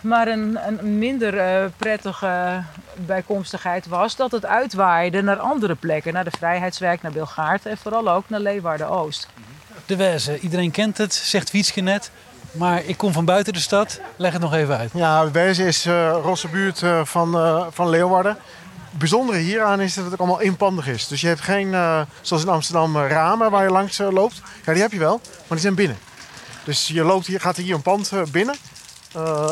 Maar 0.01 0.27
een, 0.27 0.59
een 0.67 0.97
minder 0.97 1.33
prettige 1.77 2.63
bijkomstigheid 2.95 3.87
was 3.87 4.15
dat 4.15 4.31
het 4.31 4.45
uitwaaide 4.45 5.21
naar 5.21 5.37
andere 5.37 5.75
plekken. 5.75 6.13
Naar 6.13 6.23
de 6.23 6.31
Vrijheidswijk, 6.37 7.01
naar 7.01 7.11
Bilgaard 7.11 7.65
en 7.65 7.77
vooral 7.77 8.09
ook 8.09 8.29
naar 8.29 8.39
Leeuwarden-Oost. 8.39 9.27
De 9.85 9.95
Wijze, 9.95 10.39
iedereen 10.39 10.71
kent 10.71 10.97
het, 10.97 11.13
zegt 11.13 11.51
Wietske 11.51 11.81
net. 11.81 12.11
Maar 12.51 12.83
ik 12.83 12.97
kom 12.97 13.13
van 13.13 13.25
buiten 13.25 13.53
de 13.53 13.59
stad. 13.59 13.99
Leg 14.15 14.33
het 14.33 14.41
nog 14.41 14.53
even 14.53 14.77
uit. 14.77 14.91
Ja, 14.93 15.31
Wezen 15.31 15.65
is 15.65 15.85
eh 15.85 16.17
rosse 16.23 16.47
buurt 16.47 16.83
eh, 16.83 17.01
van, 17.03 17.37
eh, 17.37 17.65
van 17.71 17.89
Leeuwarden. 17.89 18.37
Het 18.89 18.99
bijzondere 18.99 19.37
hieraan 19.37 19.81
is 19.81 19.93
dat 19.93 20.03
het 20.03 20.13
ook 20.13 20.19
allemaal 20.19 20.39
inpandig 20.39 20.87
is. 20.87 21.07
Dus 21.07 21.21
je 21.21 21.27
hebt 21.27 21.41
geen, 21.41 21.71
zoals 22.21 22.43
in 22.43 22.49
Amsterdam, 22.49 22.97
ramen 22.97 23.51
waar 23.51 23.63
je 23.63 23.69
langs 23.71 23.97
loopt. 23.97 24.41
Ja, 24.65 24.73
die 24.73 24.81
heb 24.81 24.91
je 24.91 24.99
wel, 24.99 25.21
maar 25.23 25.43
die 25.47 25.59
zijn 25.59 25.75
binnen. 25.75 25.97
Dus 26.63 26.87
je 26.87 27.03
loopt 27.03 27.27
hier, 27.27 27.41
gaat 27.41 27.55
hier 27.55 27.75
een 27.75 27.81
pand 27.81 28.11
binnen. 28.31 28.55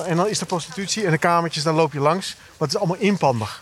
En 0.05 0.15
dan 0.15 0.27
is 0.27 0.39
er 0.39 0.45
prostitutie 0.45 1.05
en 1.05 1.11
de 1.11 1.17
kamertjes, 1.17 1.63
daar 1.63 1.73
loop 1.73 1.93
je 1.93 1.99
langs. 1.99 2.35
Maar 2.35 2.67
het 2.67 2.69
is 2.69 2.77
allemaal 2.77 2.97
inpandig. 2.97 3.61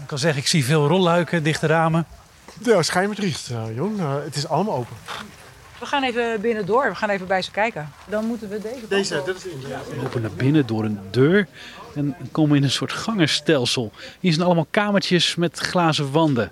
Ik 0.00 0.06
kan 0.06 0.18
zeggen, 0.18 0.40
ik 0.40 0.48
zie 0.48 0.64
veel 0.64 0.86
rolluiken, 0.86 1.42
dichte 1.42 1.66
ramen. 1.66 2.06
Ja, 2.62 2.82
schijnbedriegt, 2.82 3.48
uh, 3.50 3.62
jong. 3.74 4.00
Het 4.24 4.36
is 4.36 4.48
allemaal 4.48 4.74
open. 4.74 4.96
We 5.78 5.86
gaan 5.86 6.02
even 6.02 6.40
binnendoor, 6.40 6.88
we 6.88 6.94
gaan 6.94 7.10
even 7.10 7.26
bij 7.26 7.42
ze 7.42 7.50
kijken. 7.50 7.92
Dan 8.08 8.24
moeten 8.24 8.48
we 8.48 8.60
deze 8.88 9.18
op. 9.18 9.26
dit 9.26 9.36
is 9.36 9.46
ingang. 9.46 9.84
We 9.84 10.02
lopen 10.02 10.20
naar 10.22 10.30
binnen 10.30 10.66
door 10.66 10.84
een 10.84 10.98
deur 11.10 11.46
en 11.94 12.16
komen 12.32 12.56
in 12.56 12.62
een 12.62 12.70
soort 12.70 12.92
gangenstelsel. 12.92 13.92
Hier 14.20 14.32
zijn 14.32 14.44
allemaal 14.44 14.66
kamertjes 14.70 15.34
met 15.34 15.58
glazen 15.58 16.12
wanden. 16.12 16.50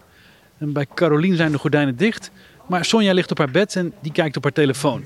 En 0.58 0.72
bij 0.72 0.86
Carolien 0.94 1.36
zijn 1.36 1.52
de 1.52 1.58
gordijnen 1.58 1.96
dicht, 1.96 2.30
maar 2.66 2.84
Sonja 2.84 3.12
ligt 3.12 3.30
op 3.30 3.38
haar 3.38 3.50
bed 3.50 3.76
en 3.76 3.94
die 4.00 4.12
kijkt 4.12 4.36
op 4.36 4.42
haar 4.42 4.52
telefoon. 4.52 5.04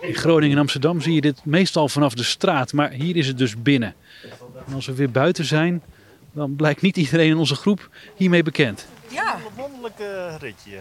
In 0.00 0.14
Groningen 0.14 0.56
en 0.56 0.60
Amsterdam 0.60 1.00
zie 1.00 1.14
je 1.14 1.20
dit 1.20 1.44
meestal 1.44 1.88
vanaf 1.88 2.14
de 2.14 2.22
straat, 2.22 2.72
maar 2.72 2.90
hier 2.90 3.16
is 3.16 3.26
het 3.26 3.38
dus 3.38 3.62
binnen. 3.62 3.94
En 4.66 4.74
als 4.74 4.86
we 4.86 4.94
weer 4.94 5.10
buiten 5.10 5.44
zijn, 5.44 5.82
dan 6.32 6.56
blijkt 6.56 6.80
niet 6.80 6.96
iedereen 6.96 7.28
in 7.28 7.36
onze 7.36 7.54
groep 7.54 7.88
hiermee 8.16 8.42
bekend. 8.42 8.86
Ja, 9.08 9.38
wonderlijk 9.54 9.98
eh, 9.98 10.34
ritje. 10.40 10.80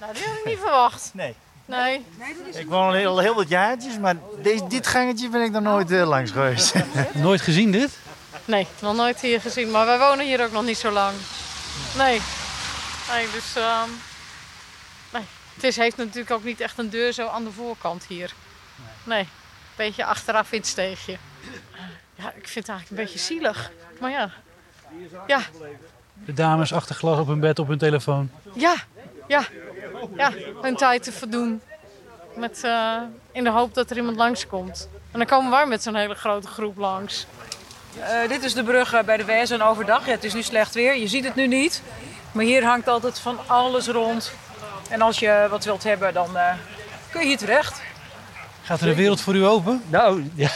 Nou, 0.00 0.12
die 0.12 0.22
had 0.22 0.38
ik 0.38 0.44
niet 0.44 0.58
verwacht. 0.58 1.10
Nee. 1.14 1.34
Nee. 1.64 2.04
Ik 2.52 2.66
woon 2.68 2.86
al 2.86 2.92
heel, 2.92 3.18
heel 3.18 3.34
wat 3.34 3.48
jaartjes, 3.48 3.98
maar 3.98 4.16
deze, 4.42 4.66
dit 4.66 4.86
gangetje 4.86 5.28
ben 5.28 5.42
ik 5.42 5.50
nog 5.50 5.62
nooit 5.62 5.90
eh, 5.90 6.06
langs 6.08 6.30
geweest. 6.30 6.74
Nooit 7.12 7.40
gezien 7.40 7.70
dit? 7.70 7.98
Nee, 8.44 8.66
nog 8.80 8.96
nooit 8.96 9.20
hier 9.20 9.40
gezien. 9.40 9.70
Maar 9.70 9.86
wij 9.86 9.98
wonen 9.98 10.26
hier 10.26 10.42
ook 10.44 10.52
nog 10.52 10.64
niet 10.64 10.78
zo 10.78 10.90
lang. 10.90 11.14
Nee. 11.96 12.20
Nee, 13.10 13.26
dus... 13.32 13.56
ehm, 13.56 13.88
nee. 15.12 15.22
Het 15.54 15.64
is, 15.64 15.76
heeft 15.76 15.96
natuurlijk 15.96 16.30
ook 16.30 16.44
niet 16.44 16.60
echt 16.60 16.78
een 16.78 16.90
deur 16.90 17.12
zo 17.12 17.26
aan 17.28 17.44
de 17.44 17.50
voorkant 17.52 18.04
hier. 18.08 18.32
Nee. 19.04 19.28
Beetje 19.76 20.04
achteraf 20.04 20.52
in 20.52 20.58
het 20.58 20.66
steegje. 20.66 21.16
Ja, 22.14 22.28
ik 22.36 22.48
vind 22.48 22.66
het 22.66 22.68
eigenlijk 22.68 22.90
een 22.90 22.96
beetje 22.96 23.18
zielig. 23.18 23.70
Maar 24.00 24.10
ja. 24.10 24.30
Ja, 25.26 25.40
De 26.14 26.32
dames 26.32 26.72
achter 26.72 26.94
glas 26.94 27.18
op 27.18 27.26
hun 27.26 27.40
bed 27.40 27.58
op 27.58 27.68
hun 27.68 27.78
telefoon. 27.78 28.30
ja, 28.54 28.74
ja. 29.26 29.44
Ja, 30.16 30.32
hun 30.62 30.76
tijd 30.76 31.02
te 31.02 31.12
verdoen. 31.12 31.60
Met, 32.34 32.64
eh, 32.64 32.96
in 33.32 33.44
de 33.44 33.50
hoop 33.50 33.74
dat 33.74 33.90
er 33.90 33.96
iemand 33.96 34.16
langskomt. 34.16 34.88
En 35.12 35.18
dan 35.18 35.28
komen 35.28 35.50
wij 35.50 35.66
met 35.66 35.82
zo'n 35.82 35.94
hele 35.94 36.14
grote 36.14 36.46
groep 36.46 36.76
langs. 36.76 37.26
Eh, 38.00 38.28
dit 38.28 38.42
is 38.42 38.54
de 38.54 38.64
brug 38.64 38.92
eh, 38.92 39.02
bij 39.02 39.16
de 39.16 39.24
Wijze 39.24 39.54
en 39.54 39.62
overdag. 39.62 40.06
Het 40.06 40.24
is 40.24 40.34
nu 40.34 40.42
slecht 40.42 40.74
weer, 40.74 40.96
je 40.96 41.08
ziet 41.08 41.24
het 41.24 41.34
nu 41.34 41.46
niet. 41.46 41.82
Maar 42.32 42.44
hier 42.44 42.64
hangt 42.64 42.88
altijd 42.88 43.18
van 43.18 43.38
alles 43.46 43.86
rond. 43.86 44.32
En 44.90 45.00
als 45.00 45.18
je 45.18 45.46
wat 45.50 45.64
wilt 45.64 45.82
hebben, 45.82 46.14
dan 46.14 46.30
kun 47.10 47.20
je 47.20 47.26
hier 47.26 47.36
terecht. 47.36 47.80
Gaat 48.64 48.80
er 48.80 48.88
een 48.88 48.94
wereld 48.94 49.20
voor 49.20 49.34
u 49.34 49.44
open? 49.44 49.82
Nou, 49.90 50.24
ja, 50.34 50.50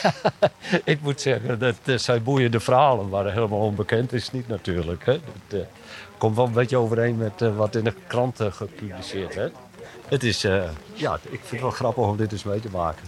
ik 0.85 1.00
moet 1.00 1.21
zeggen, 1.21 1.59
dat 1.59 1.75
eh, 1.85 1.97
zijn 1.99 2.23
boeiende 2.23 2.61
verhalen, 2.61 3.09
maar 3.09 3.33
helemaal 3.33 3.59
onbekend 3.59 4.12
is 4.12 4.31
niet 4.31 4.49
natuurlijk. 4.49 5.07
Hè. 5.07 5.12
Het 5.12 5.61
eh, 5.61 5.61
komt 6.19 6.37
wel 6.37 6.47
een 6.47 6.53
beetje 6.53 6.77
overeen 6.77 7.17
met 7.17 7.43
eh, 7.43 7.57
wat 7.57 7.75
in 7.75 7.85
de 7.85 7.95
kranten 8.07 8.53
gepubliceerd 8.53 9.35
werd. 9.35 9.55
Het 10.09 10.25
is, 10.25 10.43
ja, 10.93 11.19
ik 11.23 11.41
vind 11.41 11.50
het 11.50 11.61
wel 11.61 11.71
grappig 11.71 12.05
om 12.05 12.17
dit 12.17 12.33
eens 12.33 12.45
mee 12.45 12.61
te 12.61 12.69
maken. 12.73 13.05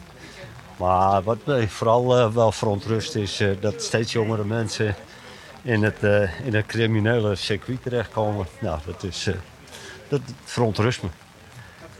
Maar 0.76 1.22
wat 1.22 1.38
mij 1.44 1.68
vooral 1.68 2.32
wel 2.32 2.52
verontrust 2.52 3.14
is 3.14 3.42
dat 3.60 3.82
steeds 3.82 4.12
jongere 4.12 4.44
mensen 4.44 4.94
in 5.62 5.82
het, 5.82 6.02
in 6.44 6.54
het 6.54 6.66
criminele 6.66 7.34
circuit 7.34 7.82
terechtkomen. 7.82 8.46
Nou, 8.60 8.78
dat, 8.86 9.02
is, 9.02 9.28
dat 10.08 10.20
verontrust 10.44 11.02
me. 11.02 11.08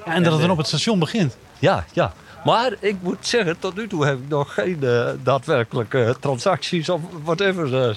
Ja, 0.05 0.15
en 0.15 0.23
dat 0.23 0.33
het 0.33 0.41
dan 0.41 0.51
op 0.51 0.57
het 0.57 0.67
station 0.67 0.99
begint. 0.99 1.37
Ja, 1.59 1.85
ja. 1.93 2.13
Maar 2.45 2.73
ik 2.81 2.97
moet 3.01 3.27
zeggen, 3.27 3.59
tot 3.59 3.77
nu 3.77 3.89
toe 3.89 4.07
heb 4.07 4.19
ik 4.19 4.29
nog 4.29 4.55
geen 4.55 4.83
eh, 4.83 5.11
daadwerkelijke 5.23 6.17
transacties 6.21 6.89
of 6.89 7.01
whatever 7.23 7.89
eh, 7.89 7.97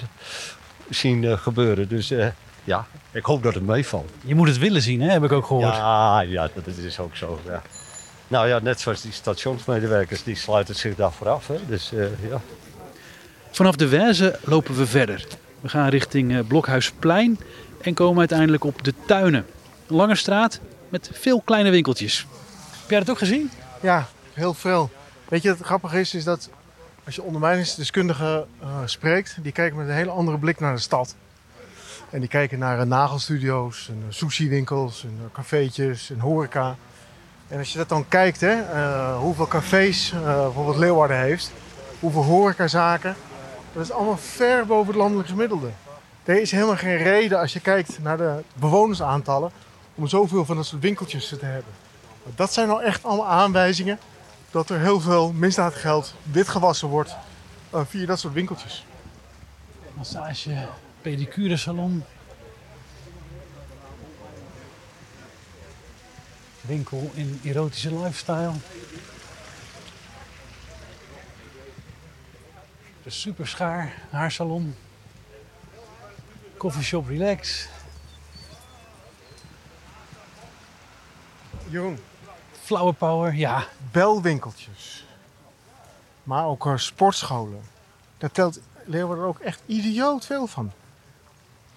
zien 0.88 1.24
eh, 1.24 1.38
gebeuren. 1.38 1.88
Dus 1.88 2.10
eh, 2.10 2.26
ja, 2.64 2.86
ik 3.10 3.24
hoop 3.24 3.42
dat 3.42 3.54
het 3.54 3.66
meevalt. 3.66 4.10
Je 4.24 4.34
moet 4.34 4.48
het 4.48 4.58
willen 4.58 4.82
zien, 4.82 5.00
hè? 5.00 5.10
heb 5.10 5.24
ik 5.24 5.32
ook 5.32 5.46
gehoord. 5.46 5.74
Ja, 5.74 6.20
ja, 6.20 6.48
dat 6.54 6.76
is 6.76 6.98
ook 6.98 7.16
zo. 7.16 7.40
Ja. 7.44 7.62
Nou 8.28 8.48
ja, 8.48 8.58
net 8.58 8.80
zoals 8.80 9.00
die 9.00 9.12
stationsmedewerkers, 9.12 10.22
die 10.22 10.36
sluiten 10.36 10.74
zich 10.74 10.94
daarvoor 10.94 11.28
af. 11.28 11.46
Hè? 11.46 11.56
Dus 11.66 11.92
eh, 11.92 12.28
ja. 12.28 12.40
Vanaf 13.50 13.76
de 13.76 13.88
Weze 13.88 14.38
lopen 14.44 14.74
we 14.76 14.86
verder. 14.86 15.26
We 15.60 15.68
gaan 15.68 15.88
richting 15.88 16.32
eh, 16.36 16.38
Blokhuisplein 16.48 17.38
en 17.80 17.94
komen 17.94 18.18
uiteindelijk 18.18 18.64
op 18.64 18.84
de 18.84 18.94
tuinen. 19.06 19.46
Een 19.86 19.96
lange 19.96 20.14
straat 20.14 20.60
met 20.88 21.10
veel 21.12 21.42
kleine 21.44 21.70
winkeltjes. 21.70 22.26
Heb 22.80 22.90
jij 22.90 22.98
dat 22.98 23.10
ook 23.10 23.18
gezien? 23.18 23.50
Ja, 23.80 24.08
heel 24.34 24.54
veel. 24.54 24.90
Weet 25.28 25.42
je, 25.42 25.48
het 25.48 25.60
grappige 25.60 26.00
is, 26.00 26.14
is 26.14 26.24
dat 26.24 26.50
als 27.04 27.14
je 27.14 27.22
ondermijningsdeskundigen 27.22 28.46
eh, 28.60 28.68
spreekt, 28.84 29.36
die 29.42 29.52
kijken 29.52 29.78
met 29.78 29.88
een 29.88 29.94
hele 29.94 30.10
andere 30.10 30.38
blik 30.38 30.60
naar 30.60 30.74
de 30.74 30.80
stad. 30.80 31.14
En 32.10 32.20
die 32.20 32.28
kijken 32.28 32.58
naar 32.58 32.80
eh, 32.80 32.86
nagelstudio's, 32.86 33.88
en, 33.88 34.02
uh, 34.06 34.12
sushi-winkels, 34.12 35.04
en 35.04 35.30
cafeetjes 35.32 36.10
en 36.10 36.18
horeca. 36.18 36.76
En 37.48 37.58
als 37.58 37.72
je 37.72 37.78
dat 37.78 37.88
dan 37.88 38.08
kijkt, 38.08 38.40
hè, 38.40 38.56
hoeveel 39.16 39.46
cafés 39.46 40.14
bijvoorbeeld 40.24 40.76
Leeuwarden 40.76 41.18
heeft, 41.18 41.52
hoeveel 42.00 42.22
horecazaken, 42.22 43.16
dat 43.72 43.82
is 43.82 43.90
allemaal 43.90 44.16
ver 44.16 44.66
boven 44.66 44.86
het 44.86 44.96
landelijk 44.96 45.28
gemiddelde. 45.28 45.70
Er 46.24 46.40
is 46.40 46.50
helemaal 46.50 46.76
geen 46.76 46.96
reden 46.96 47.38
als 47.38 47.52
je 47.52 47.60
kijkt 47.60 47.98
naar 48.02 48.16
de 48.16 48.42
bewonersaantallen 48.54 49.50
om 49.94 50.06
zoveel 50.06 50.44
van 50.44 50.56
dat 50.56 50.66
soort 50.66 50.82
winkeltjes 50.82 51.28
te 51.28 51.44
hebben. 51.44 51.72
Dat 52.34 52.52
zijn 52.52 52.68
nou 52.68 52.82
echt 52.82 53.04
allemaal 53.04 53.28
aanwijzingen 53.28 53.98
dat 54.54 54.70
er 54.70 54.80
heel 54.80 55.00
veel 55.00 55.32
misdaadgeld 55.32 56.14
witgewassen 56.22 56.88
wordt 56.88 57.16
uh, 57.74 57.80
via 57.86 58.06
dat 58.06 58.18
soort 58.18 58.34
winkeltjes. 58.34 58.84
Massage, 59.94 60.68
pedicure 61.02 61.56
salon. 61.56 62.04
Winkel 66.60 67.10
in 67.14 67.40
erotische 67.44 67.94
lifestyle. 67.94 68.52
De 73.02 73.10
superschaar, 73.10 73.92
haarsalon. 74.10 74.76
Coffeeshop 76.56 77.08
Relax. 77.08 77.68
Jong. 81.68 81.98
Flower 82.64 82.94
Power, 82.94 83.34
ja. 83.34 83.64
Belwinkeltjes. 83.90 85.04
Maar 86.22 86.46
ook 86.46 86.66
uh, 86.66 86.76
sportscholen. 86.76 87.60
Daar 88.18 88.30
telt 88.30 88.60
Leeuwarden 88.84 89.24
ook 89.24 89.38
echt 89.38 89.62
idioot 89.66 90.26
veel 90.26 90.46
van. 90.46 90.72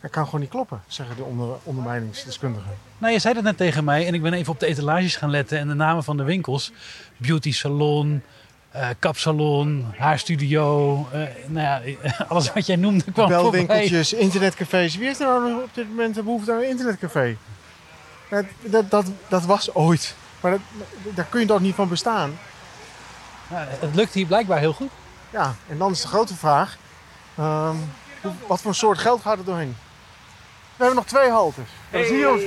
Dat 0.02 0.12
kan 0.12 0.26
gewoon 0.26 0.40
niet 0.40 0.50
kloppen, 0.50 0.84
zeggen 0.88 1.16
de 1.16 1.24
onder, 1.24 1.56
ondermijningsdeskundigen. 1.64 2.78
Nou, 2.98 3.14
je 3.14 3.20
zei 3.20 3.34
dat 3.34 3.44
net 3.44 3.58
tegen 3.58 3.84
mij 3.84 4.08
en 4.08 4.14
ik 4.14 4.22
ben 4.22 4.34
even 4.34 4.54
op 4.54 4.60
de 4.60 4.66
etalages 4.66 5.16
gaan 5.16 5.30
letten 5.30 5.60
en 5.60 5.68
de 5.68 5.74
namen 5.74 6.04
van 6.04 6.18
de 6.18 6.24
winkels. 6.24 6.72
Beauty 7.18 7.52
salon, 7.52 8.22
uh, 8.76 8.90
kapsalon, 9.00 9.86
haarstudio, 9.98 10.96
uh, 11.14 11.22
nou 11.48 11.66
ja, 11.66 11.96
alles 12.28 12.54
wat 12.54 12.66
jij 12.66 12.76
noemde 12.76 13.12
kwam 13.12 13.30
Belwinkeltjes, 13.30 14.14
internetcafés. 14.14 14.96
Wie 14.96 15.06
heeft 15.06 15.20
er 15.20 15.28
nou 15.28 15.64
op 15.64 15.74
dit 15.74 15.88
moment 15.88 16.16
de 16.16 16.24
behoefte 16.24 16.52
aan 16.52 16.58
een 16.58 16.70
internetcafé? 16.70 17.38
Dat, 18.30 18.46
dat, 18.62 18.90
dat, 18.90 19.06
dat 19.28 19.46
was 19.46 19.74
ooit. 19.74 20.16
Maar 20.40 20.52
dat, 20.52 20.60
daar 21.16 21.26
kun 21.26 21.40
je 21.40 21.46
toch 21.46 21.60
niet 21.60 21.76
van 21.76 21.90
bestaan? 21.90 22.40
Nou, 23.48 23.66
het 23.68 23.96
lukt 23.96 24.14
hier 24.14 24.26
blijkbaar 24.26 24.60
heel 24.60 24.74
goed. 24.74 24.92
Ja, 25.30 25.56
en 25.68 25.78
dan 25.78 25.92
is 25.92 26.02
de 26.02 26.08
grote 26.08 26.36
vraag. 26.36 26.78
Um, 27.40 27.92
wat 28.48 28.62
voor 28.62 28.76
soort 28.76 28.98
geld 28.98 29.22
gaat 29.22 29.38
er 29.38 29.46
doorheen? 29.46 29.78
We 30.76 30.84
hebben 30.84 30.96
nog 30.96 31.06
twee 31.06 31.30
haltes. 31.30 31.70
Hey, 31.90 32.06
zie 32.06 32.18
je, 32.18 32.30
ons, 32.30 32.42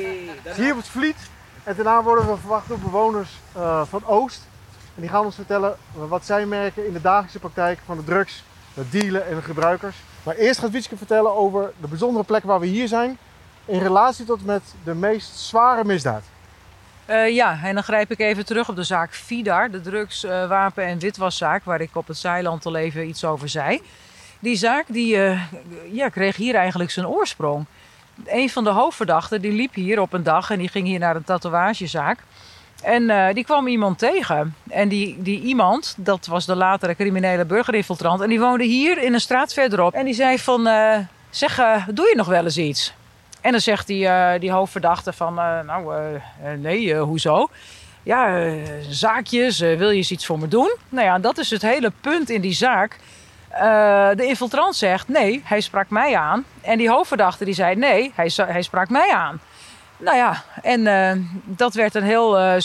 zie 0.54 0.64
je 0.64 0.70
op 0.70 0.76
het 0.76 0.88
Vliet. 0.88 1.16
En 1.64 1.74
daarna 1.74 2.02
worden 2.02 2.26
we 2.26 2.36
verwacht 2.36 2.68
door 2.68 2.78
bewoners 2.78 3.30
uh, 3.56 3.82
van 3.88 4.06
Oost. 4.06 4.46
En 4.94 5.00
die 5.00 5.10
gaan 5.10 5.24
ons 5.24 5.34
vertellen 5.34 5.76
wat 5.92 6.26
zij 6.26 6.46
merken 6.46 6.86
in 6.86 6.92
de 6.92 7.00
dagelijkse 7.00 7.38
praktijk 7.38 7.78
van 7.84 7.96
de 7.96 8.04
drugs, 8.04 8.44
het 8.74 8.92
dealen 8.92 9.26
en 9.26 9.34
de 9.34 9.42
gebruikers. 9.42 9.96
Maar 10.22 10.34
eerst 10.34 10.60
gaat 10.60 10.70
Wietske 10.70 10.96
vertellen 10.96 11.36
over 11.36 11.72
de 11.80 11.88
bijzondere 11.88 12.24
plek 12.24 12.44
waar 12.44 12.60
we 12.60 12.66
hier 12.66 12.88
zijn. 12.88 13.18
In 13.64 13.78
relatie 13.78 14.24
tot 14.24 14.44
met 14.44 14.62
de 14.84 14.94
meest 14.94 15.38
zware 15.38 15.84
misdaad. 15.84 16.22
Uh, 17.10 17.28
ja, 17.28 17.58
en 17.62 17.74
dan 17.74 17.82
grijp 17.82 18.10
ik 18.10 18.18
even 18.18 18.44
terug 18.44 18.68
op 18.68 18.76
de 18.76 18.82
zaak 18.82 19.12
Vidar, 19.12 19.70
de 19.70 19.80
drugs, 19.80 20.24
uh, 20.24 20.48
wapen- 20.48 20.84
en 20.84 20.98
witwaszaak, 20.98 21.64
waar 21.64 21.80
ik 21.80 21.96
op 21.96 22.06
het 22.06 22.16
Zeiland 22.16 22.66
al 22.66 22.76
even 22.76 23.08
iets 23.08 23.24
over 23.24 23.48
zei. 23.48 23.80
Die 24.38 24.56
zaak 24.56 24.84
die, 24.88 25.16
uh, 25.16 25.42
ja, 25.92 26.08
kreeg 26.08 26.36
hier 26.36 26.54
eigenlijk 26.54 26.90
zijn 26.90 27.06
oorsprong. 27.06 27.64
Een 28.26 28.50
van 28.50 28.64
de 28.64 28.70
hoofdverdachten 28.70 29.40
die 29.40 29.52
liep 29.52 29.74
hier 29.74 30.00
op 30.00 30.12
een 30.12 30.22
dag 30.22 30.50
en 30.50 30.58
die 30.58 30.68
ging 30.68 30.86
hier 30.86 30.98
naar 30.98 31.16
een 31.16 31.24
tatoeagezaak. 31.24 32.18
En 32.82 33.34
die 33.34 33.44
kwam 33.44 33.66
iemand 33.66 33.98
tegen. 33.98 34.54
En 34.68 34.88
die, 34.88 35.22
die 35.22 35.40
iemand, 35.40 35.94
dat 35.96 36.26
was 36.26 36.46
de 36.46 36.56
latere 36.56 36.94
criminele 36.94 37.44
burgerinfiltrant. 37.44 38.20
En 38.20 38.28
die 38.28 38.40
woonde 38.40 38.64
hier 38.64 39.02
in 39.02 39.14
een 39.14 39.20
straat 39.20 39.52
verderop. 39.52 39.94
En 39.94 40.04
die 40.04 40.14
zei 40.14 40.38
van, 40.38 40.68
zeg, 41.30 41.54
doe 41.86 42.08
je 42.08 42.14
nog 42.16 42.26
wel 42.26 42.44
eens 42.44 42.58
iets? 42.58 42.92
En 43.40 43.50
dan 43.50 43.60
zegt 43.60 43.86
die, 43.86 44.04
uh, 44.04 44.32
die 44.38 44.50
hoofdverdachte 44.50 45.12
van, 45.12 45.38
uh, 45.38 45.60
nou 45.60 45.94
uh, 45.94 46.52
nee, 46.58 46.96
hoezo? 46.96 47.48
Ja, 48.02 48.52
zaakjes, 48.88 49.58
wil 49.58 49.90
je 49.90 49.96
eens 49.96 50.10
iets 50.10 50.26
voor 50.26 50.38
me 50.38 50.48
doen? 50.48 50.76
Nou 50.88 51.06
ja, 51.06 51.18
dat 51.18 51.38
is 51.38 51.50
het 51.50 51.62
hele 51.62 51.92
punt 52.00 52.30
in 52.30 52.40
die 52.40 52.52
zaak. 52.52 52.96
de 54.16 54.24
infiltrant 54.26 54.76
zegt, 54.76 55.08
nee, 55.08 55.42
hij 55.44 55.60
sprak 55.60 55.90
mij 55.90 56.16
aan. 56.16 56.44
En 56.60 56.78
die 56.78 56.90
hoofdverdachte 56.90 57.44
die 57.44 57.54
zei, 57.54 57.76
nee, 57.76 58.12
hij, 58.14 58.30
hij 58.36 58.62
sprak 58.62 58.88
mij 58.88 59.10
aan. 59.10 59.40
Nou 59.96 60.16
ja, 60.16 60.42
en 60.62 61.28
dat 61.44 61.74
werd 61.74 61.94
een 61.94 62.02
heel 62.02 62.60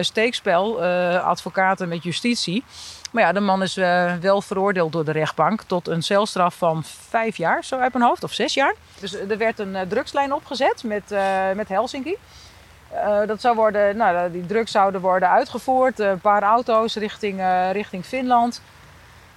steekspel, 0.00 0.82
advocaten 1.22 1.88
met 1.88 2.02
justitie. 2.02 2.64
Maar 3.10 3.22
ja, 3.22 3.32
de 3.32 3.40
man 3.40 3.62
is 3.62 3.78
uh, 3.78 4.14
wel 4.14 4.42
veroordeeld 4.42 4.92
door 4.92 5.04
de 5.04 5.12
rechtbank 5.12 5.62
tot 5.62 5.88
een 5.88 6.02
celstraf 6.02 6.54
van 6.54 6.84
vijf 6.84 7.36
jaar, 7.36 7.64
zo 7.64 7.78
uit 7.78 7.92
mijn 7.92 8.04
hoofd, 8.04 8.24
of 8.24 8.32
zes 8.32 8.54
jaar. 8.54 8.74
Dus 9.00 9.14
er 9.14 9.38
werd 9.38 9.58
een 9.58 9.74
uh, 9.74 9.80
drugslijn 9.80 10.32
opgezet 10.32 10.84
met, 10.84 11.12
uh, 11.12 11.52
met 11.54 11.68
Helsinki. 11.68 12.16
dat 13.26 13.40
zou 13.40 13.56
worden, 13.56 13.96
nou, 13.96 14.30
die 14.30 14.46
drugs 14.46 14.72
zouden 14.72 15.00
worden 15.00 15.28
uitgevoerd, 15.28 15.98
een 15.98 16.20
paar 16.20 16.42
auto's 16.42 16.96
richting, 16.96 17.40
richting 17.72 18.04
Finland. 18.04 18.62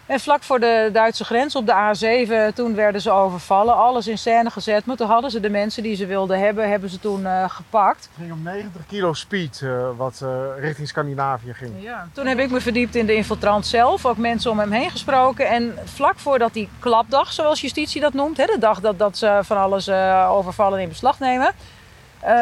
En 0.05 0.19
vlak 0.19 0.43
voor 0.43 0.59
de 0.59 0.89
Duitse 0.93 1.25
grens 1.25 1.55
op 1.55 1.65
de 1.65 1.73
A7, 1.73 2.53
toen 2.55 2.75
werden 2.75 3.01
ze 3.01 3.11
overvallen. 3.11 3.75
Alles 3.75 4.07
in 4.07 4.17
scène 4.17 4.49
gezet. 4.49 4.85
Maar 4.85 4.95
toen 4.95 5.07
hadden 5.07 5.31
ze 5.31 5.39
de 5.39 5.49
mensen 5.49 5.83
die 5.83 5.95
ze 5.95 6.05
wilden 6.05 6.39
hebben, 6.39 6.69
hebben 6.69 6.89
ze 6.89 6.99
toen 6.99 7.21
uh, 7.21 7.49
gepakt. 7.49 8.03
Het 8.03 8.11
ging 8.17 8.31
om 8.31 8.43
90 8.43 8.85
kilo 8.87 9.13
speed, 9.13 9.61
uh, 9.63 9.89
wat 9.97 10.21
uh, 10.23 10.29
richting 10.59 10.87
Scandinavië 10.87 11.53
ging. 11.53 11.71
Ja. 11.79 12.07
Toen 12.13 12.27
heb 12.27 12.39
ik 12.39 12.51
me 12.51 12.61
verdiept 12.61 12.95
in 12.95 13.05
de 13.05 13.15
infiltrant 13.15 13.65
zelf. 13.65 14.05
Ook 14.05 14.17
mensen 14.17 14.51
om 14.51 14.59
hem 14.59 14.71
heen 14.71 14.91
gesproken. 14.91 15.47
En 15.47 15.77
vlak 15.83 16.19
voordat 16.19 16.53
die 16.53 16.69
klapdag, 16.79 17.33
zoals 17.33 17.61
justitie 17.61 18.01
dat 18.01 18.13
noemt. 18.13 18.37
Hè, 18.37 18.45
de 18.45 18.59
dag 18.59 18.79
dat, 18.79 18.99
dat 18.99 19.17
ze 19.17 19.39
van 19.43 19.57
alles 19.57 19.89
overvallen 20.29 20.79
in 20.79 20.89
beslag 20.89 21.19
nemen. 21.19 21.51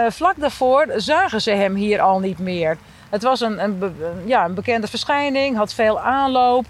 vlak 0.09 0.39
daarvoor 0.39 0.87
zagen 0.95 1.41
ze 1.41 1.51
hem 1.51 1.75
hier 1.75 2.01
al 2.01 2.19
niet 2.19 2.39
meer. 2.39 2.77
Het 3.09 3.23
was 3.23 3.41
een, 3.41 3.63
een, 3.63 3.95
ja, 4.25 4.45
een 4.45 4.53
bekende 4.53 4.87
verschijning, 4.87 5.57
had 5.57 5.73
veel 5.73 5.99
aanloop. 5.99 6.65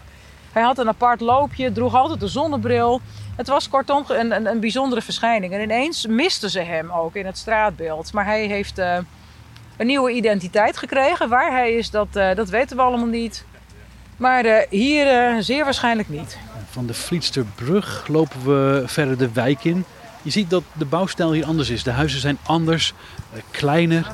Hij 0.52 0.62
had 0.62 0.78
een 0.78 0.88
apart 0.88 1.22
loopje, 1.22 1.72
droeg 1.72 1.96
altijd 1.96 2.22
een 2.22 2.28
zonnebril. 2.28 3.02
Het 3.36 3.48
was 3.48 3.70
kortom 3.70 4.06
een, 4.08 4.32
een, 4.32 4.46
een, 4.46 4.60
bijzondere 4.60 5.02
verschijning. 5.02 5.54
En 5.54 5.62
ineens 5.62 6.08
misten 6.08 6.50
ze 6.50 6.60
hem 6.60 6.92
ook 6.92 7.16
in 7.16 7.26
het 7.26 7.38
straatbeeld. 7.38 8.14
Maar 8.14 8.26
hij 8.26 8.46
heeft 8.46 8.80
uh, 8.80 8.98
een 9.78 9.88
nieuwe 9.88 10.12
identiteit 10.12 10.78
gekregen. 10.78 11.30
Waar 11.30 11.52
hij 11.52 11.74
is, 11.74 11.90
dat, 11.90 12.08
uh, 12.14 12.36
dat 12.36 12.50
weten 12.50 12.76
we 12.76 12.84
allemaal 12.84 13.08
niet. 13.08 13.46
Maar 14.18 14.46
uh, 14.46 14.56
hier 14.70 15.44
zeer 15.44 15.64
waarschijnlijk 15.64 16.10
niet. 16.10 16.38
Van 16.70 16.86
de 16.86 16.94
Vlietsterbrug 16.94 18.08
lopen 18.08 18.46
we 18.46 18.84
verder 18.86 19.18
de 19.18 19.32
wijk 19.32 19.64
in. 19.64 19.86
Je 20.22 20.30
ziet 20.30 20.50
dat 20.50 20.64
de 20.74 20.86
bouwstijl 20.86 21.32
hier 21.32 21.46
anders 21.46 21.70
is. 21.70 21.84
De 21.84 21.92
huizen 21.92 22.20
zijn 22.20 22.38
anders, 22.44 22.94
kleiner. 23.52 24.12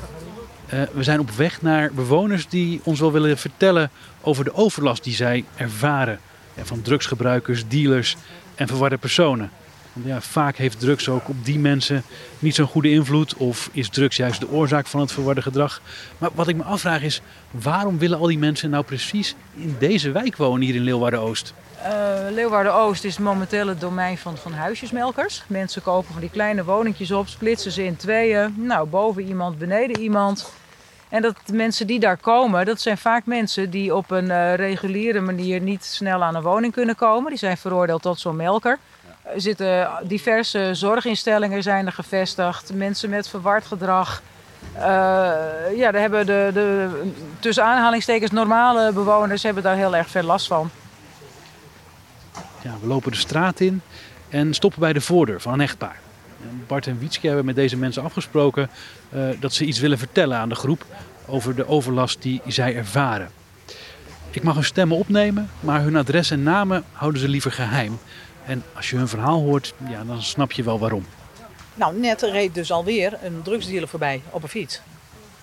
we 0.92 1.02
zijn 1.02 1.20
op 1.20 1.30
weg 1.30 1.62
naar 1.62 1.92
bewoners 1.92 2.48
die 2.48 2.80
ons 2.84 3.00
wel 3.00 3.12
willen 3.12 3.38
vertellen 3.38 3.90
over 4.20 4.44
de 4.44 4.54
overlast 4.54 5.04
die 5.04 5.14
zij 5.14 5.44
ervaren 5.56 6.20
van 6.66 6.82
drugsgebruikers, 6.82 7.68
dealers 7.68 8.16
en 8.54 8.66
verwarde 8.66 8.96
personen. 8.96 9.50
Want 9.92 10.06
ja, 10.06 10.20
vaak 10.20 10.56
heeft 10.56 10.80
drugs 10.80 11.08
ook 11.08 11.28
op 11.28 11.44
die 11.44 11.58
mensen 11.58 12.02
niet 12.38 12.54
zo'n 12.54 12.66
goede 12.66 12.90
invloed 12.90 13.34
of 13.36 13.70
is 13.72 13.88
drugs 13.88 14.16
juist 14.16 14.40
de 14.40 14.50
oorzaak 14.50 14.86
van 14.86 15.00
het 15.00 15.12
verwarde 15.12 15.42
gedrag. 15.42 15.80
Maar 16.18 16.30
wat 16.34 16.48
ik 16.48 16.56
me 16.56 16.62
afvraag 16.62 17.02
is, 17.02 17.20
waarom 17.50 17.98
willen 17.98 18.18
al 18.18 18.26
die 18.26 18.38
mensen 18.38 18.70
nou 18.70 18.84
precies 18.84 19.34
in 19.54 19.76
deze 19.78 20.10
wijk 20.10 20.36
wonen 20.36 20.66
hier 20.66 20.74
in 20.74 20.82
Leeuwarden-Oost? 20.82 21.54
Uh, 21.86 22.30
Leeuwarden-Oost 22.30 23.04
is 23.04 23.18
momenteel 23.18 23.66
het 23.66 23.80
domein 23.80 24.18
van, 24.18 24.36
van 24.36 24.52
huisjesmelkers. 24.52 25.42
Mensen 25.46 25.82
kopen 25.82 26.12
van 26.12 26.20
die 26.20 26.30
kleine 26.30 26.64
woningjes 26.64 27.10
op, 27.10 27.28
splitsen 27.28 27.72
ze 27.72 27.84
in 27.84 27.96
tweeën. 27.96 28.54
Nou, 28.56 28.88
boven 28.88 29.22
iemand, 29.22 29.58
beneden 29.58 30.00
iemand. 30.00 30.52
En 31.08 31.22
dat 31.22 31.34
de 31.44 31.52
mensen 31.52 31.86
die 31.86 32.00
daar 32.00 32.16
komen, 32.16 32.66
dat 32.66 32.80
zijn 32.80 32.98
vaak 32.98 33.26
mensen 33.26 33.70
die 33.70 33.94
op 33.94 34.10
een 34.10 34.30
eh, 34.30 34.54
reguliere 34.54 35.20
manier 35.20 35.60
niet 35.60 35.84
snel 35.84 36.22
aan 36.22 36.34
een 36.34 36.42
woning 36.42 36.72
kunnen 36.72 36.96
komen. 36.96 37.28
Die 37.28 37.38
zijn 37.38 37.56
veroordeeld 37.56 38.02
tot 38.02 38.20
zo'n 38.20 38.36
melker. 38.36 38.78
Er 39.22 39.40
zitten 39.40 39.90
diverse 40.02 40.70
zorginstellingen 40.72 41.62
zijn 41.62 41.86
er 41.86 41.92
gevestigd. 41.92 42.72
Mensen 42.74 43.10
met 43.10 43.28
verward 43.28 43.66
gedrag. 43.66 44.22
Uh, 44.76 44.82
ja, 45.76 45.90
daar 45.90 46.00
hebben 46.00 46.26
de, 46.26 46.50
de 46.52 46.88
tussen 47.38 47.64
aanhalingstekens 47.64 48.30
normale 48.30 48.92
bewoners 48.92 49.42
hebben 49.42 49.62
daar 49.62 49.76
heel 49.76 49.96
erg 49.96 50.08
veel 50.08 50.22
last 50.22 50.46
van. 50.46 50.70
Ja, 52.62 52.74
we 52.80 52.86
lopen 52.86 53.10
de 53.10 53.16
straat 53.16 53.60
in 53.60 53.82
en 54.28 54.54
stoppen 54.54 54.80
bij 54.80 54.92
de 54.92 55.00
voordeur 55.00 55.40
van 55.40 55.52
een 55.52 55.60
echtpaar. 55.60 55.96
Bart 56.66 56.86
en 56.86 56.98
Wietske 56.98 57.26
hebben 57.26 57.44
met 57.44 57.54
deze 57.54 57.76
mensen 57.76 58.02
afgesproken 58.02 58.70
uh, 59.14 59.28
dat 59.40 59.52
ze 59.52 59.64
iets 59.64 59.78
willen 59.78 59.98
vertellen 59.98 60.38
aan 60.38 60.48
de 60.48 60.54
groep 60.54 60.84
over 61.26 61.54
de 61.54 61.68
overlast 61.68 62.22
die 62.22 62.40
zij 62.46 62.76
ervaren. 62.76 63.30
Ik 64.30 64.42
mag 64.42 64.54
hun 64.54 64.64
stemmen 64.64 64.96
opnemen, 64.96 65.50
maar 65.60 65.82
hun 65.82 65.96
adres 65.96 66.30
en 66.30 66.42
namen 66.42 66.84
houden 66.92 67.20
ze 67.20 67.28
liever 67.28 67.52
geheim. 67.52 67.98
En 68.44 68.62
als 68.74 68.90
je 68.90 68.96
hun 68.96 69.08
verhaal 69.08 69.40
hoort, 69.40 69.74
ja, 69.88 70.04
dan 70.04 70.22
snap 70.22 70.52
je 70.52 70.62
wel 70.62 70.78
waarom. 70.78 71.06
Nou, 71.74 71.98
net 71.98 72.22
reed 72.22 72.54
dus 72.54 72.72
alweer 72.72 73.18
een 73.22 73.42
drugsdealer 73.42 73.88
voorbij 73.88 74.22
op 74.30 74.42
een 74.42 74.48
fiets. 74.48 74.80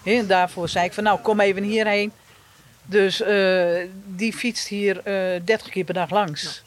En 0.03 0.27
daarvoor 0.27 0.69
zei 0.69 0.85
ik 0.85 0.93
van 0.93 1.03
nou, 1.03 1.19
kom 1.19 1.39
even 1.39 1.63
hierheen. 1.63 2.11
Dus 2.85 3.21
uh, 3.21 3.67
die 4.05 4.33
fietst 4.33 4.67
hier 4.67 4.95
uh, 4.97 5.41
30 5.45 5.69
keer 5.69 5.83
per 5.83 5.93
dag 5.93 6.09
langs. 6.09 6.63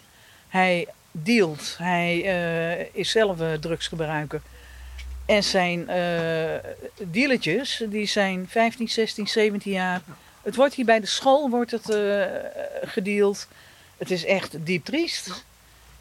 Hij 0.48 0.88
dealt, 1.10 1.74
hij 1.78 2.16
uh, 2.24 2.86
is 2.92 3.10
zelf 3.10 3.38
drugsgebruiker. 3.60 4.40
En 5.26 5.44
zijn 5.44 5.86
dealertjes, 7.10 7.82
die 7.88 8.06
zijn 8.06 8.46
15, 8.48 8.88
16, 8.88 9.26
17 9.28 9.72
jaar. 9.72 10.00
Het 10.42 10.56
wordt 10.56 10.74
hier 10.74 10.84
bij 10.84 11.00
de 11.00 11.06
school 11.06 11.50
wordt 11.50 11.70
het, 11.70 11.96
gedeeld. 12.82 13.48
Het 13.96 14.10
is 14.10 14.24
echt 14.24 14.66
diep 14.66 14.84
triest. 14.84 15.44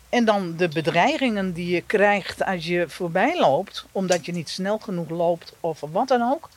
En 0.09 0.25
dan 0.25 0.55
de 0.55 0.67
bedreigingen 0.67 1.53
die 1.53 1.69
je 1.73 1.81
krijgt 1.81 2.43
als 2.43 2.65
je 2.65 2.89
voorbij 2.89 3.39
loopt, 3.39 3.85
omdat 3.91 4.25
je 4.25 4.31
niet 4.31 4.49
snel 4.49 4.77
genoeg 4.77 5.09
loopt 5.09 5.53
of 5.59 5.79
wat 5.79 6.07
dan 6.07 6.21
ook. 6.21 6.49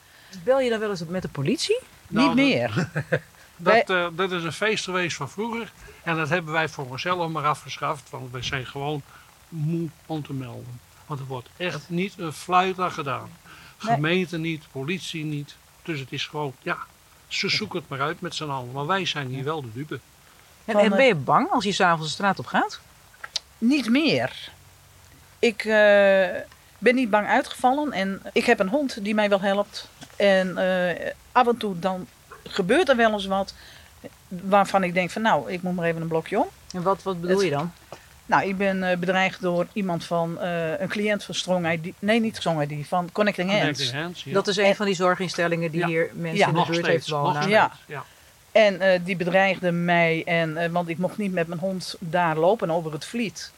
Bel 0.45 0.61
je 0.61 0.71
dan 0.71 0.79
wel 0.79 0.91
eens 0.91 1.05
met 1.09 1.23
de 1.23 1.29
politie? 1.29 1.81
Nou, 2.09 2.27
niet 2.27 2.35
meer. 2.35 2.91
dat, 3.62 3.87
wij... 3.87 3.96
uh, 3.96 4.07
dat 4.12 4.33
is 4.33 4.42
een 4.42 4.53
feest 4.53 4.85
geweest 4.85 5.16
van 5.16 5.31
vroeger. 5.31 5.73
En 6.03 6.16
dat 6.16 6.29
hebben 6.29 6.53
wij 6.53 6.68
voor 6.68 6.87
onszelf 6.87 7.31
maar 7.31 7.46
afgeschaft. 7.46 8.11
Want 8.11 8.33
wij 8.33 8.42
zijn 8.42 8.66
gewoon 8.66 9.03
moe 9.49 9.88
om 10.07 10.23
te 10.23 10.33
melden. 10.33 10.81
Want 11.07 11.20
er 11.20 11.27
wordt 11.27 11.49
echt 11.57 11.88
niet 11.88 12.14
een 12.18 12.33
fluit 12.33 12.79
aan 12.79 12.92
gedaan. 12.92 13.31
Gemeente 13.79 14.38
niet, 14.38 14.64
politie 14.73 15.25
niet. 15.25 15.57
Dus 15.83 16.01
het 16.01 16.12
is 16.12 16.27
gewoon, 16.27 16.55
ja, 16.62 16.79
ze 17.29 17.49
zoeken 17.49 17.79
het 17.79 17.88
maar 17.88 18.01
uit 18.01 18.20
met 18.20 18.35
z'n 18.35 18.49
allen. 18.49 18.73
Maar 18.73 18.87
wij 18.87 19.07
zijn 19.07 19.29
hier 19.29 19.44
wel 19.44 19.62
de 19.62 19.73
dupe. 19.73 20.01
En, 20.64 20.77
en 20.77 20.90
ben 20.90 21.07
je 21.07 21.14
bang 21.14 21.51
als 21.51 21.64
je 21.64 21.73
s'avonds 21.73 22.07
de 22.07 22.12
straat 22.12 22.38
op 22.38 22.46
gaat? 22.46 22.81
Niet 23.59 23.88
meer. 23.88 24.51
Ik 25.38 25.64
uh, 25.64 25.73
ben 26.79 26.94
niet 26.94 27.11
bang 27.11 27.27
uitgevallen 27.27 27.92
en 27.92 28.23
ik 28.33 28.44
heb 28.44 28.59
een 28.59 28.68
hond 28.68 29.05
die 29.05 29.14
mij 29.14 29.29
wel 29.29 29.40
helpt. 29.40 29.88
En 30.16 30.49
uh, 30.49 31.11
af 31.33 31.46
en 31.46 31.57
toe 31.57 31.79
dan 31.79 32.07
gebeurt 32.44 32.88
er 32.88 32.96
wel 32.96 33.12
eens 33.12 33.26
wat 33.26 33.55
waarvan 34.29 34.83
ik 34.83 34.94
denk 34.94 35.11
van 35.11 35.22
nou, 35.22 35.53
ik 35.53 35.62
moet 35.62 35.74
maar 35.74 35.87
even 35.87 36.03
een 36.03 36.09
blokje 36.09 36.38
om. 36.38 36.48
En 36.72 36.83
wat, 36.83 37.03
wat 37.03 37.20
bedoel 37.20 37.42
je 37.42 37.50
dan? 37.50 37.72
Nou, 38.26 38.48
ik 38.48 38.57
ben 38.57 38.83
uh, 38.83 38.96
bedreigd 38.96 39.40
door 39.40 39.66
iemand 39.72 40.05
van 40.05 40.40
een 40.79 40.88
cliënt 40.88 41.24
van 41.24 41.35
Strong 41.35 41.72
ID. 41.72 41.92
Nee, 41.98 42.20
niet 42.20 42.37
Strong 42.37 42.70
ID, 42.70 42.87
van 42.87 43.09
Connecting 43.12 43.50
Hands. 43.50 43.62
Connecting 43.62 44.03
Hands 44.03 44.24
ja. 44.24 44.33
Dat 44.33 44.48
is 44.48 44.57
een 44.57 44.64
en, 44.64 44.76
van 44.76 44.87
die 44.87 44.94
zorginstellingen 44.94 45.70
die 45.70 45.81
ja. 45.81 45.87
hier 45.87 46.11
mensen 46.14 46.38
ja, 46.38 46.46
in 46.46 46.55
de 46.55 46.64
buurt 46.66 46.74
steeds, 46.74 46.88
heeft 46.88 47.09
wonen. 47.09 47.48
Ja. 47.48 47.72
ja. 47.87 48.05
En 48.53 48.83
uh, 48.83 48.88
die 49.05 49.16
bedreigde 49.16 49.70
mij, 49.70 50.22
en, 50.26 50.50
uh, 50.50 50.66
want 50.66 50.88
ik 50.88 50.98
mocht 50.98 51.18
niet 51.18 51.33
met 51.33 51.46
mijn 51.46 51.61
hond 51.61 51.96
daar 51.98 52.37
lopen 52.37 52.70
over 52.70 52.92
het 52.92 53.05
vliet. 53.05 53.53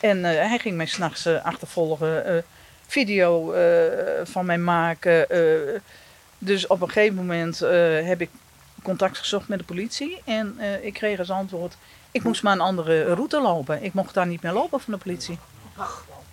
En 0.00 0.18
uh, 0.18 0.24
hij 0.24 0.58
ging 0.58 0.76
mij 0.76 0.86
s'nachts 0.86 1.26
achtervolgen, 1.26 2.44
video 2.86 3.54
van 4.24 4.46
mij 4.46 4.58
maken. 4.58 5.26
Dus 6.38 6.66
op 6.66 6.80
een 6.80 6.90
gegeven 6.90 7.14
moment 7.14 7.58
heb 8.06 8.20
ik 8.20 8.30
contact 8.82 9.18
gezocht 9.18 9.48
met 9.48 9.58
de 9.58 9.64
politie. 9.64 10.22
En 10.24 10.58
ik 10.82 10.92
kreeg 10.92 11.18
als 11.18 11.30
antwoord, 11.30 11.76
ik 12.10 12.22
moest 12.22 12.42
maar 12.42 12.52
een 12.52 12.60
andere 12.60 13.14
route 13.14 13.40
lopen. 13.40 13.82
Ik 13.82 13.92
mocht 13.92 14.14
daar 14.14 14.26
niet 14.26 14.42
meer 14.42 14.52
lopen 14.52 14.80
van 14.80 14.92
de 14.92 14.98
politie. 14.98 15.38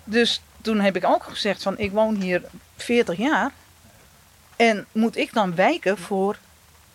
Dus 0.04 0.42
toen 0.62 0.80
heb 0.80 0.96
ik 0.96 1.04
ook 1.04 1.24
gezegd 1.24 1.62
van, 1.62 1.78
ik 1.78 1.92
woon 1.92 2.14
hier 2.14 2.42
40 2.76 3.16
jaar. 3.16 3.52
En 4.56 4.86
moet 4.92 5.16
ik 5.16 5.32
dan 5.32 5.54
wijken 5.54 5.98
voor 5.98 6.38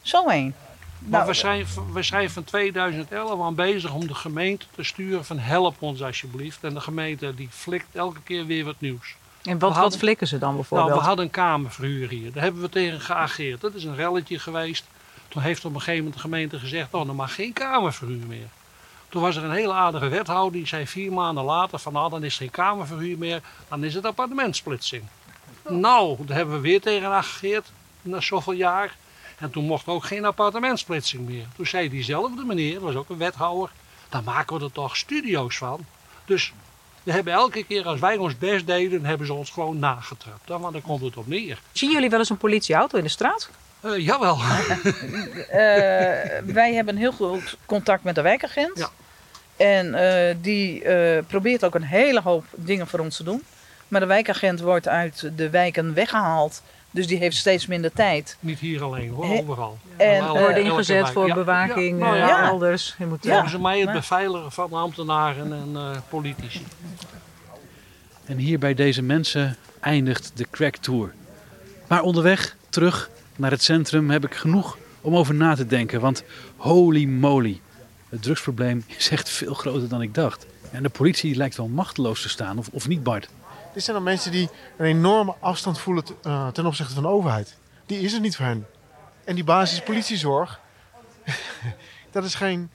zo 0.02 0.30
een? 0.30 0.54
Maar 1.00 1.10
nou, 1.10 1.28
we, 1.28 1.34
zijn, 1.34 1.66
we 1.94 2.04
zijn 2.04 2.30
van 2.30 2.44
2011 2.44 3.42
aan 3.42 3.56
bezig 3.56 3.94
om 3.94 4.08
de 4.08 4.14
gemeente 4.14 4.66
te 4.76 4.84
sturen 4.84 5.26
van 5.26 5.40
help 5.40 5.82
ons 5.82 6.02
alsjeblieft. 6.04 6.64
En 6.64 6.74
de 6.74 6.80
gemeente 6.80 7.36
die 7.36 7.50
flikt 7.52 7.96
elke 7.96 8.22
keer 8.24 8.46
weer 8.46 8.66
wat 8.66 8.80
nieuws. 8.80 9.16
En 9.44 9.60
wat, 9.60 9.72
hadden, 9.72 9.90
wat 9.90 10.00
flikken 10.00 10.28
ze 10.28 10.38
dan 10.38 10.56
bijvoorbeeld? 10.56 10.90
Nou, 10.90 11.02
we 11.02 11.08
hadden 11.08 11.26
een 11.26 11.32
kamerverhuur 11.32 12.10
hier. 12.10 12.34
Daar 12.34 12.44
hebben 12.44 12.62
we 12.62 12.70
tegen 12.70 13.02
geageerd. 13.02 13.62
Dat 13.62 13.74
is 13.74 13.84
een 13.84 13.96
relletje 13.96 14.40
geweest. 14.40 14.86
Toen 15.28 15.42
heeft 15.42 15.66
op 15.66 15.74
een 15.74 15.80
gegeven 15.80 15.98
moment 15.98 16.16
de 16.16 16.22
gemeente 16.22 16.60
gezegd, 16.60 16.94
oh, 16.94 17.08
er 17.08 17.16
mag 17.16 17.36
geen 17.36 17.54
kamerverhuur 17.54 18.26
meer. 18.28 18.48
Toen 19.10 19.22
was 19.22 19.36
er 19.36 19.44
een 19.44 19.52
hele 19.52 19.74
aardige 19.74 20.08
wethouder 20.08 20.52
die 20.52 20.68
zei 20.68 20.88
vier 20.88 21.12
maanden 21.12 21.44
later 21.44 21.80
van 21.80 21.94
nou, 21.94 22.10
dan 22.10 22.24
is 22.24 22.34
er 22.34 22.40
geen 22.40 22.52
kamerverhuur 22.52 23.18
meer. 23.18 23.42
Dan 23.68 23.84
is 23.84 23.94
het 23.94 24.06
appartementsplitsing. 24.06 25.04
Nou, 25.68 26.26
daar 26.26 26.38
hebben 26.38 26.56
we 26.56 26.62
weer 26.62 26.82
tegen 26.82 27.08
geageerd 27.08 27.72
na 28.02 28.22
zoveel 28.22 28.54
jaar. 28.54 28.96
En 29.38 29.52
toen 29.52 29.66
mocht 29.66 29.88
ook 29.88 30.04
geen 30.04 30.26
appartementsplitsing 30.26 31.28
meer. 31.28 31.46
Toen 31.56 31.66
zei 31.66 31.90
diezelfde 31.90 32.44
meneer, 32.44 32.74
dat 32.74 32.84
was 32.84 32.96
ook 32.96 33.10
een 33.10 33.18
wethouder, 33.18 33.72
dan 34.10 34.24
maken 34.24 34.58
we 34.58 34.64
er 34.64 34.72
toch 34.72 34.98
studio's 34.98 35.58
van. 35.58 35.86
Dus 36.26 36.54
we 37.10 37.16
hebben 37.16 37.34
elke 37.34 37.64
keer 37.64 37.86
als 37.86 38.00
wij 38.00 38.18
ons 38.18 38.38
best 38.38 38.68
deden, 38.68 39.06
hebben 39.06 39.28
ze 39.28 39.34
ons 39.34 39.50
gewoon 39.50 39.80
nagetrapt. 39.80 40.48
Dan, 40.48 40.62
want 40.62 40.74
daar 40.74 40.82
komt 40.82 41.02
het 41.02 41.18
op 41.18 41.28
neer. 41.28 41.60
Zien 41.72 41.92
jullie 41.92 42.10
wel 42.10 42.20
eens 42.20 42.30
een 42.30 42.38
politieauto 42.38 42.98
in 42.98 43.04
de 43.04 43.10
straat? 43.10 43.50
Uh, 43.86 43.98
jawel. 43.98 44.36
uh, 44.36 44.42
wij 46.60 46.74
hebben 46.74 46.96
heel 46.96 47.12
goed 47.12 47.58
contact 47.66 48.04
met 48.04 48.16
de 48.16 48.22
wijkagent. 48.22 48.78
Ja. 48.78 48.90
En 49.58 49.86
uh, 49.86 50.36
die 50.42 50.84
probeert 51.28 51.66
ook 51.66 51.76
een 51.76 51.84
hele 51.84 52.22
hoop 52.22 52.46
dingen 52.56 52.88
voor 52.88 53.00
ons 53.00 53.16
te 53.16 53.24
doen. 53.24 53.44
Maar 53.88 54.00
de 54.00 54.06
wijkagent 54.06 54.60
wordt 54.60 54.88
uit 54.88 55.32
de 55.36 55.50
wijken 55.50 55.94
weggehaald. 55.94 56.62
Dus 56.92 57.08
die 57.08 57.18
heeft 57.18 57.38
steeds 57.38 57.68
minder 57.68 57.92
tijd. 57.92 58.38
Niet 58.40 58.60
hier 58.60 58.84
alleen 58.84 59.10
hoor, 59.10 59.40
overal. 59.40 59.78
En 59.98 60.24
uh, 60.24 60.32
worden 60.32 60.64
ingezet 60.64 61.10
voor 61.10 61.28
ja. 61.28 61.34
bewaking 61.34 62.00
ja. 62.00 62.06
Nou, 62.06 62.18
ja. 62.18 62.48
elders. 62.48 62.96
Je 62.98 63.06
moet 63.06 63.26
Volgens 63.28 63.58
mij 63.58 63.80
het 63.80 63.92
beveiligen 63.92 64.52
van 64.52 64.74
ambtenaren 64.74 65.54
en 65.54 65.70
uh, 65.74 65.90
politici. 66.10 66.66
En 68.26 68.38
hier 68.38 68.60
bij 68.60 68.74
deze 68.74 69.02
mensen 69.02 69.58
eindigt 69.80 70.32
de 70.36 70.46
Crack 70.52 70.76
Tour. 70.76 71.14
Maar 71.88 72.02
onderweg 72.02 72.56
terug 72.70 73.10
naar 73.36 73.52
het 73.52 73.64
centrum 73.64 74.10
heb 74.10 74.26
ik 74.26 74.36
genoeg 74.36 74.78
om 75.02 75.16
over 75.16 75.34
na 75.34 75.56
te 75.56 75.66
denken. 75.66 76.02
Want 76.02 76.24
holy 76.56 77.06
moly, 77.06 77.62
het 78.10 78.22
drugsprobleem 78.22 78.84
is 78.98 79.10
echt 79.10 79.30
veel 79.30 79.54
groter 79.54 79.90
dan 79.90 80.02
ik 80.02 80.14
dacht. 80.14 80.46
En 80.72 80.84
de 80.84 80.90
politie 80.90 81.36
lijkt 81.36 81.58
wel 81.58 81.68
machteloos 81.68 82.22
te 82.22 82.30
staan, 82.30 82.58
of, 82.58 82.70
of 82.72 82.88
niet 82.88 83.04
Bart? 83.04 83.30
Dit 83.74 83.84
zijn 83.84 83.96
dan 83.96 84.06
mensen 84.06 84.32
die 84.32 84.50
een 84.78 84.86
enorme 84.86 85.36
afstand 85.40 85.80
voelen 85.80 86.04
uh, 86.24 86.48
ten 86.48 86.66
opzichte 86.66 86.94
van 86.94 87.04
de 87.04 87.10
overheid. 87.10 87.58
Die 87.86 88.00
is 88.00 88.14
er 88.14 88.20
niet 88.20 88.36
voor 88.36 88.46
hen. 88.46 88.68
En 89.24 89.36
die 89.36 89.44
basis 89.44 89.82
politiezorg, 89.82 90.60
dat 92.12 92.24
is 92.24 92.36
geen 92.36 92.72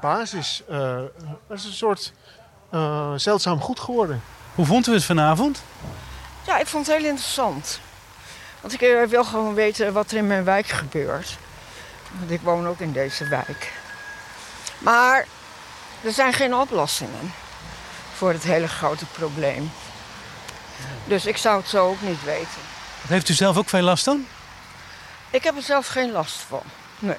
basis. 0.00 0.62
Uh, 0.70 1.00
dat 1.48 1.58
is 1.58 1.64
een 1.64 1.72
soort 1.72 2.12
uh, 2.74 3.12
zeldzaam 3.16 3.60
goed 3.60 3.80
geworden. 3.80 4.22
Hoe 4.54 4.66
vond 4.66 4.86
u 4.86 4.92
het 4.92 5.04
vanavond? 5.04 5.62
Ja, 6.46 6.58
ik 6.58 6.66
vond 6.66 6.86
het 6.86 6.96
heel 6.96 7.06
interessant. 7.06 7.80
Want 8.60 8.72
ik 8.72 9.06
wil 9.08 9.24
gewoon 9.24 9.54
weten 9.54 9.92
wat 9.92 10.10
er 10.10 10.16
in 10.16 10.26
mijn 10.26 10.44
wijk 10.44 10.66
gebeurt. 10.66 11.38
Want 12.18 12.30
ik 12.30 12.40
woon 12.40 12.66
ook 12.66 12.78
in 12.78 12.92
deze 12.92 13.28
wijk. 13.28 13.72
Maar 14.78 15.26
er 16.04 16.12
zijn 16.12 16.32
geen 16.32 16.54
oplossingen 16.54 17.32
voor 18.14 18.32
het 18.32 18.42
hele 18.42 18.68
grote 18.68 19.06
probleem. 19.06 19.70
Dus 21.04 21.26
ik 21.26 21.36
zou 21.36 21.60
het 21.60 21.68
zo 21.68 21.88
ook 21.88 22.02
niet 22.02 22.24
weten. 22.24 22.60
Heeft 23.08 23.28
u 23.28 23.34
zelf 23.34 23.56
ook 23.56 23.68
veel 23.68 23.82
last 23.82 24.04
van? 24.04 24.26
Ik 25.30 25.44
heb 25.44 25.56
er 25.56 25.62
zelf 25.62 25.86
geen 25.86 26.12
last 26.12 26.36
van. 26.36 26.62
Nee. 26.98 27.16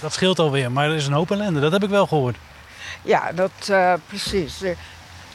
Dat 0.00 0.12
scheelt 0.12 0.38
alweer, 0.38 0.72
maar 0.72 0.88
er 0.88 0.96
is 0.96 1.06
een 1.06 1.12
hoop 1.12 1.30
ellende. 1.30 1.60
Dat 1.60 1.72
heb 1.72 1.82
ik 1.82 1.88
wel 1.88 2.06
gehoord. 2.06 2.36
Ja, 3.02 3.32
dat 3.32 3.50
uh, 3.70 3.94
precies. 4.06 4.58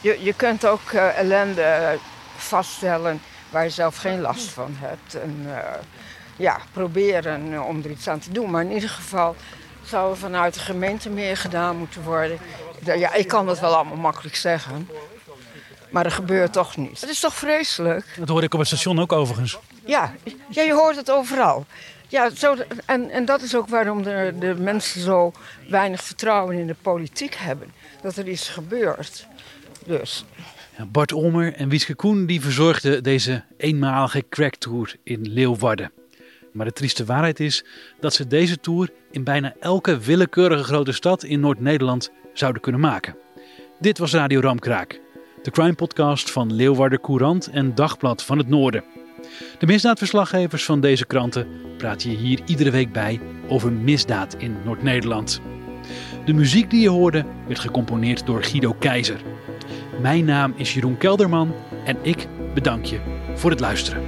Je, 0.00 0.22
je 0.22 0.32
kunt 0.32 0.66
ook 0.66 0.90
uh, 0.92 1.18
ellende 1.18 1.98
vaststellen 2.36 3.20
waar 3.50 3.64
je 3.64 3.70
zelf 3.70 3.96
geen 3.96 4.20
last 4.20 4.48
van 4.48 4.76
hebt. 4.78 5.14
En 5.14 5.44
uh, 5.46 5.56
ja, 6.36 6.58
proberen 6.72 7.64
om 7.64 7.82
er 7.84 7.90
iets 7.90 8.08
aan 8.08 8.18
te 8.18 8.32
doen. 8.32 8.50
Maar 8.50 8.62
in 8.62 8.72
ieder 8.72 8.90
geval 8.90 9.36
zou 9.84 10.10
er 10.10 10.16
vanuit 10.16 10.54
de 10.54 10.60
gemeente 10.60 11.10
meer 11.10 11.36
gedaan 11.36 11.76
moeten 11.76 12.02
worden. 12.02 12.38
Ja, 12.84 13.14
ik 13.14 13.28
kan 13.28 13.46
dat 13.46 13.60
wel 13.60 13.74
allemaal 13.74 13.96
makkelijk 13.96 14.36
zeggen. 14.36 14.88
Maar 15.90 16.02
dat 16.02 16.12
gebeurt 16.12 16.52
toch 16.52 16.76
niet. 16.76 17.00
Het 17.00 17.10
is 17.10 17.20
toch 17.20 17.34
vreselijk? 17.34 18.06
Dat 18.18 18.28
hoor 18.28 18.42
ik 18.42 18.52
op 18.52 18.58
het 18.58 18.68
station 18.68 19.00
ook 19.00 19.12
overigens. 19.12 19.58
Ja, 19.84 20.14
ja 20.48 20.62
je 20.62 20.72
hoort 20.72 20.96
het 20.96 21.10
overal. 21.10 21.66
Ja, 22.08 22.30
zo, 22.30 22.56
en, 22.84 23.10
en 23.10 23.24
dat 23.24 23.42
is 23.42 23.56
ook 23.56 23.68
waarom 23.68 24.02
de, 24.02 24.34
de 24.38 24.54
mensen 24.54 25.00
zo 25.00 25.32
weinig 25.68 26.04
vertrouwen 26.04 26.58
in 26.58 26.66
de 26.66 26.76
politiek 26.82 27.34
hebben. 27.34 27.72
Dat 28.02 28.16
er 28.16 28.28
iets 28.28 28.48
gebeurt. 28.48 29.26
Dus. 29.86 30.24
Ja, 30.76 30.84
Bart 30.84 31.12
Olmer 31.12 31.54
en 31.54 31.68
Wieske 31.68 31.94
Koen 31.94 32.26
die 32.26 32.40
verzorgden 32.40 33.02
deze 33.02 33.44
eenmalige 33.56 34.24
cracktour 34.28 34.96
in 35.02 35.28
Leeuwarden. 35.28 35.92
Maar 36.52 36.66
de 36.66 36.72
trieste 36.72 37.04
waarheid 37.04 37.40
is 37.40 37.64
dat 38.00 38.14
ze 38.14 38.26
deze 38.26 38.60
tour 38.60 38.90
in 39.10 39.24
bijna 39.24 39.54
elke 39.60 39.98
willekeurige 39.98 40.64
grote 40.64 40.92
stad 40.92 41.24
in 41.24 41.40
Noord-Nederland 41.40 42.10
zouden 42.32 42.62
kunnen 42.62 42.80
maken. 42.80 43.16
Dit 43.80 43.98
was 43.98 44.12
Radio 44.12 44.40
Ramkraak, 44.40 45.00
de 45.42 45.50
crime 45.50 45.74
podcast 45.74 46.30
van 46.30 46.54
Leeuwarden 46.54 47.00
Courant 47.00 47.46
en 47.46 47.74
Dagblad 47.74 48.24
van 48.24 48.38
het 48.38 48.48
Noorden. 48.48 48.84
De 49.58 49.66
misdaadverslaggevers 49.66 50.64
van 50.64 50.80
deze 50.80 51.06
kranten 51.06 51.46
praten 51.76 52.10
je 52.10 52.16
hier 52.16 52.40
iedere 52.46 52.70
week 52.70 52.92
bij 52.92 53.20
over 53.48 53.72
misdaad 53.72 54.34
in 54.38 54.56
Noord-Nederland. 54.64 55.40
De 56.24 56.32
muziek 56.32 56.70
die 56.70 56.80
je 56.80 56.88
hoorde 56.88 57.24
werd 57.46 57.58
gecomponeerd 57.58 58.26
door 58.26 58.44
Guido 58.44 58.72
Keizer. 58.72 59.20
Mijn 60.00 60.24
naam 60.24 60.54
is 60.56 60.74
Jeroen 60.74 60.96
Kelderman 60.96 61.54
en 61.84 61.96
ik 62.02 62.28
bedank 62.54 62.84
je 62.84 63.00
voor 63.34 63.50
het 63.50 63.60
luisteren. 63.60 64.02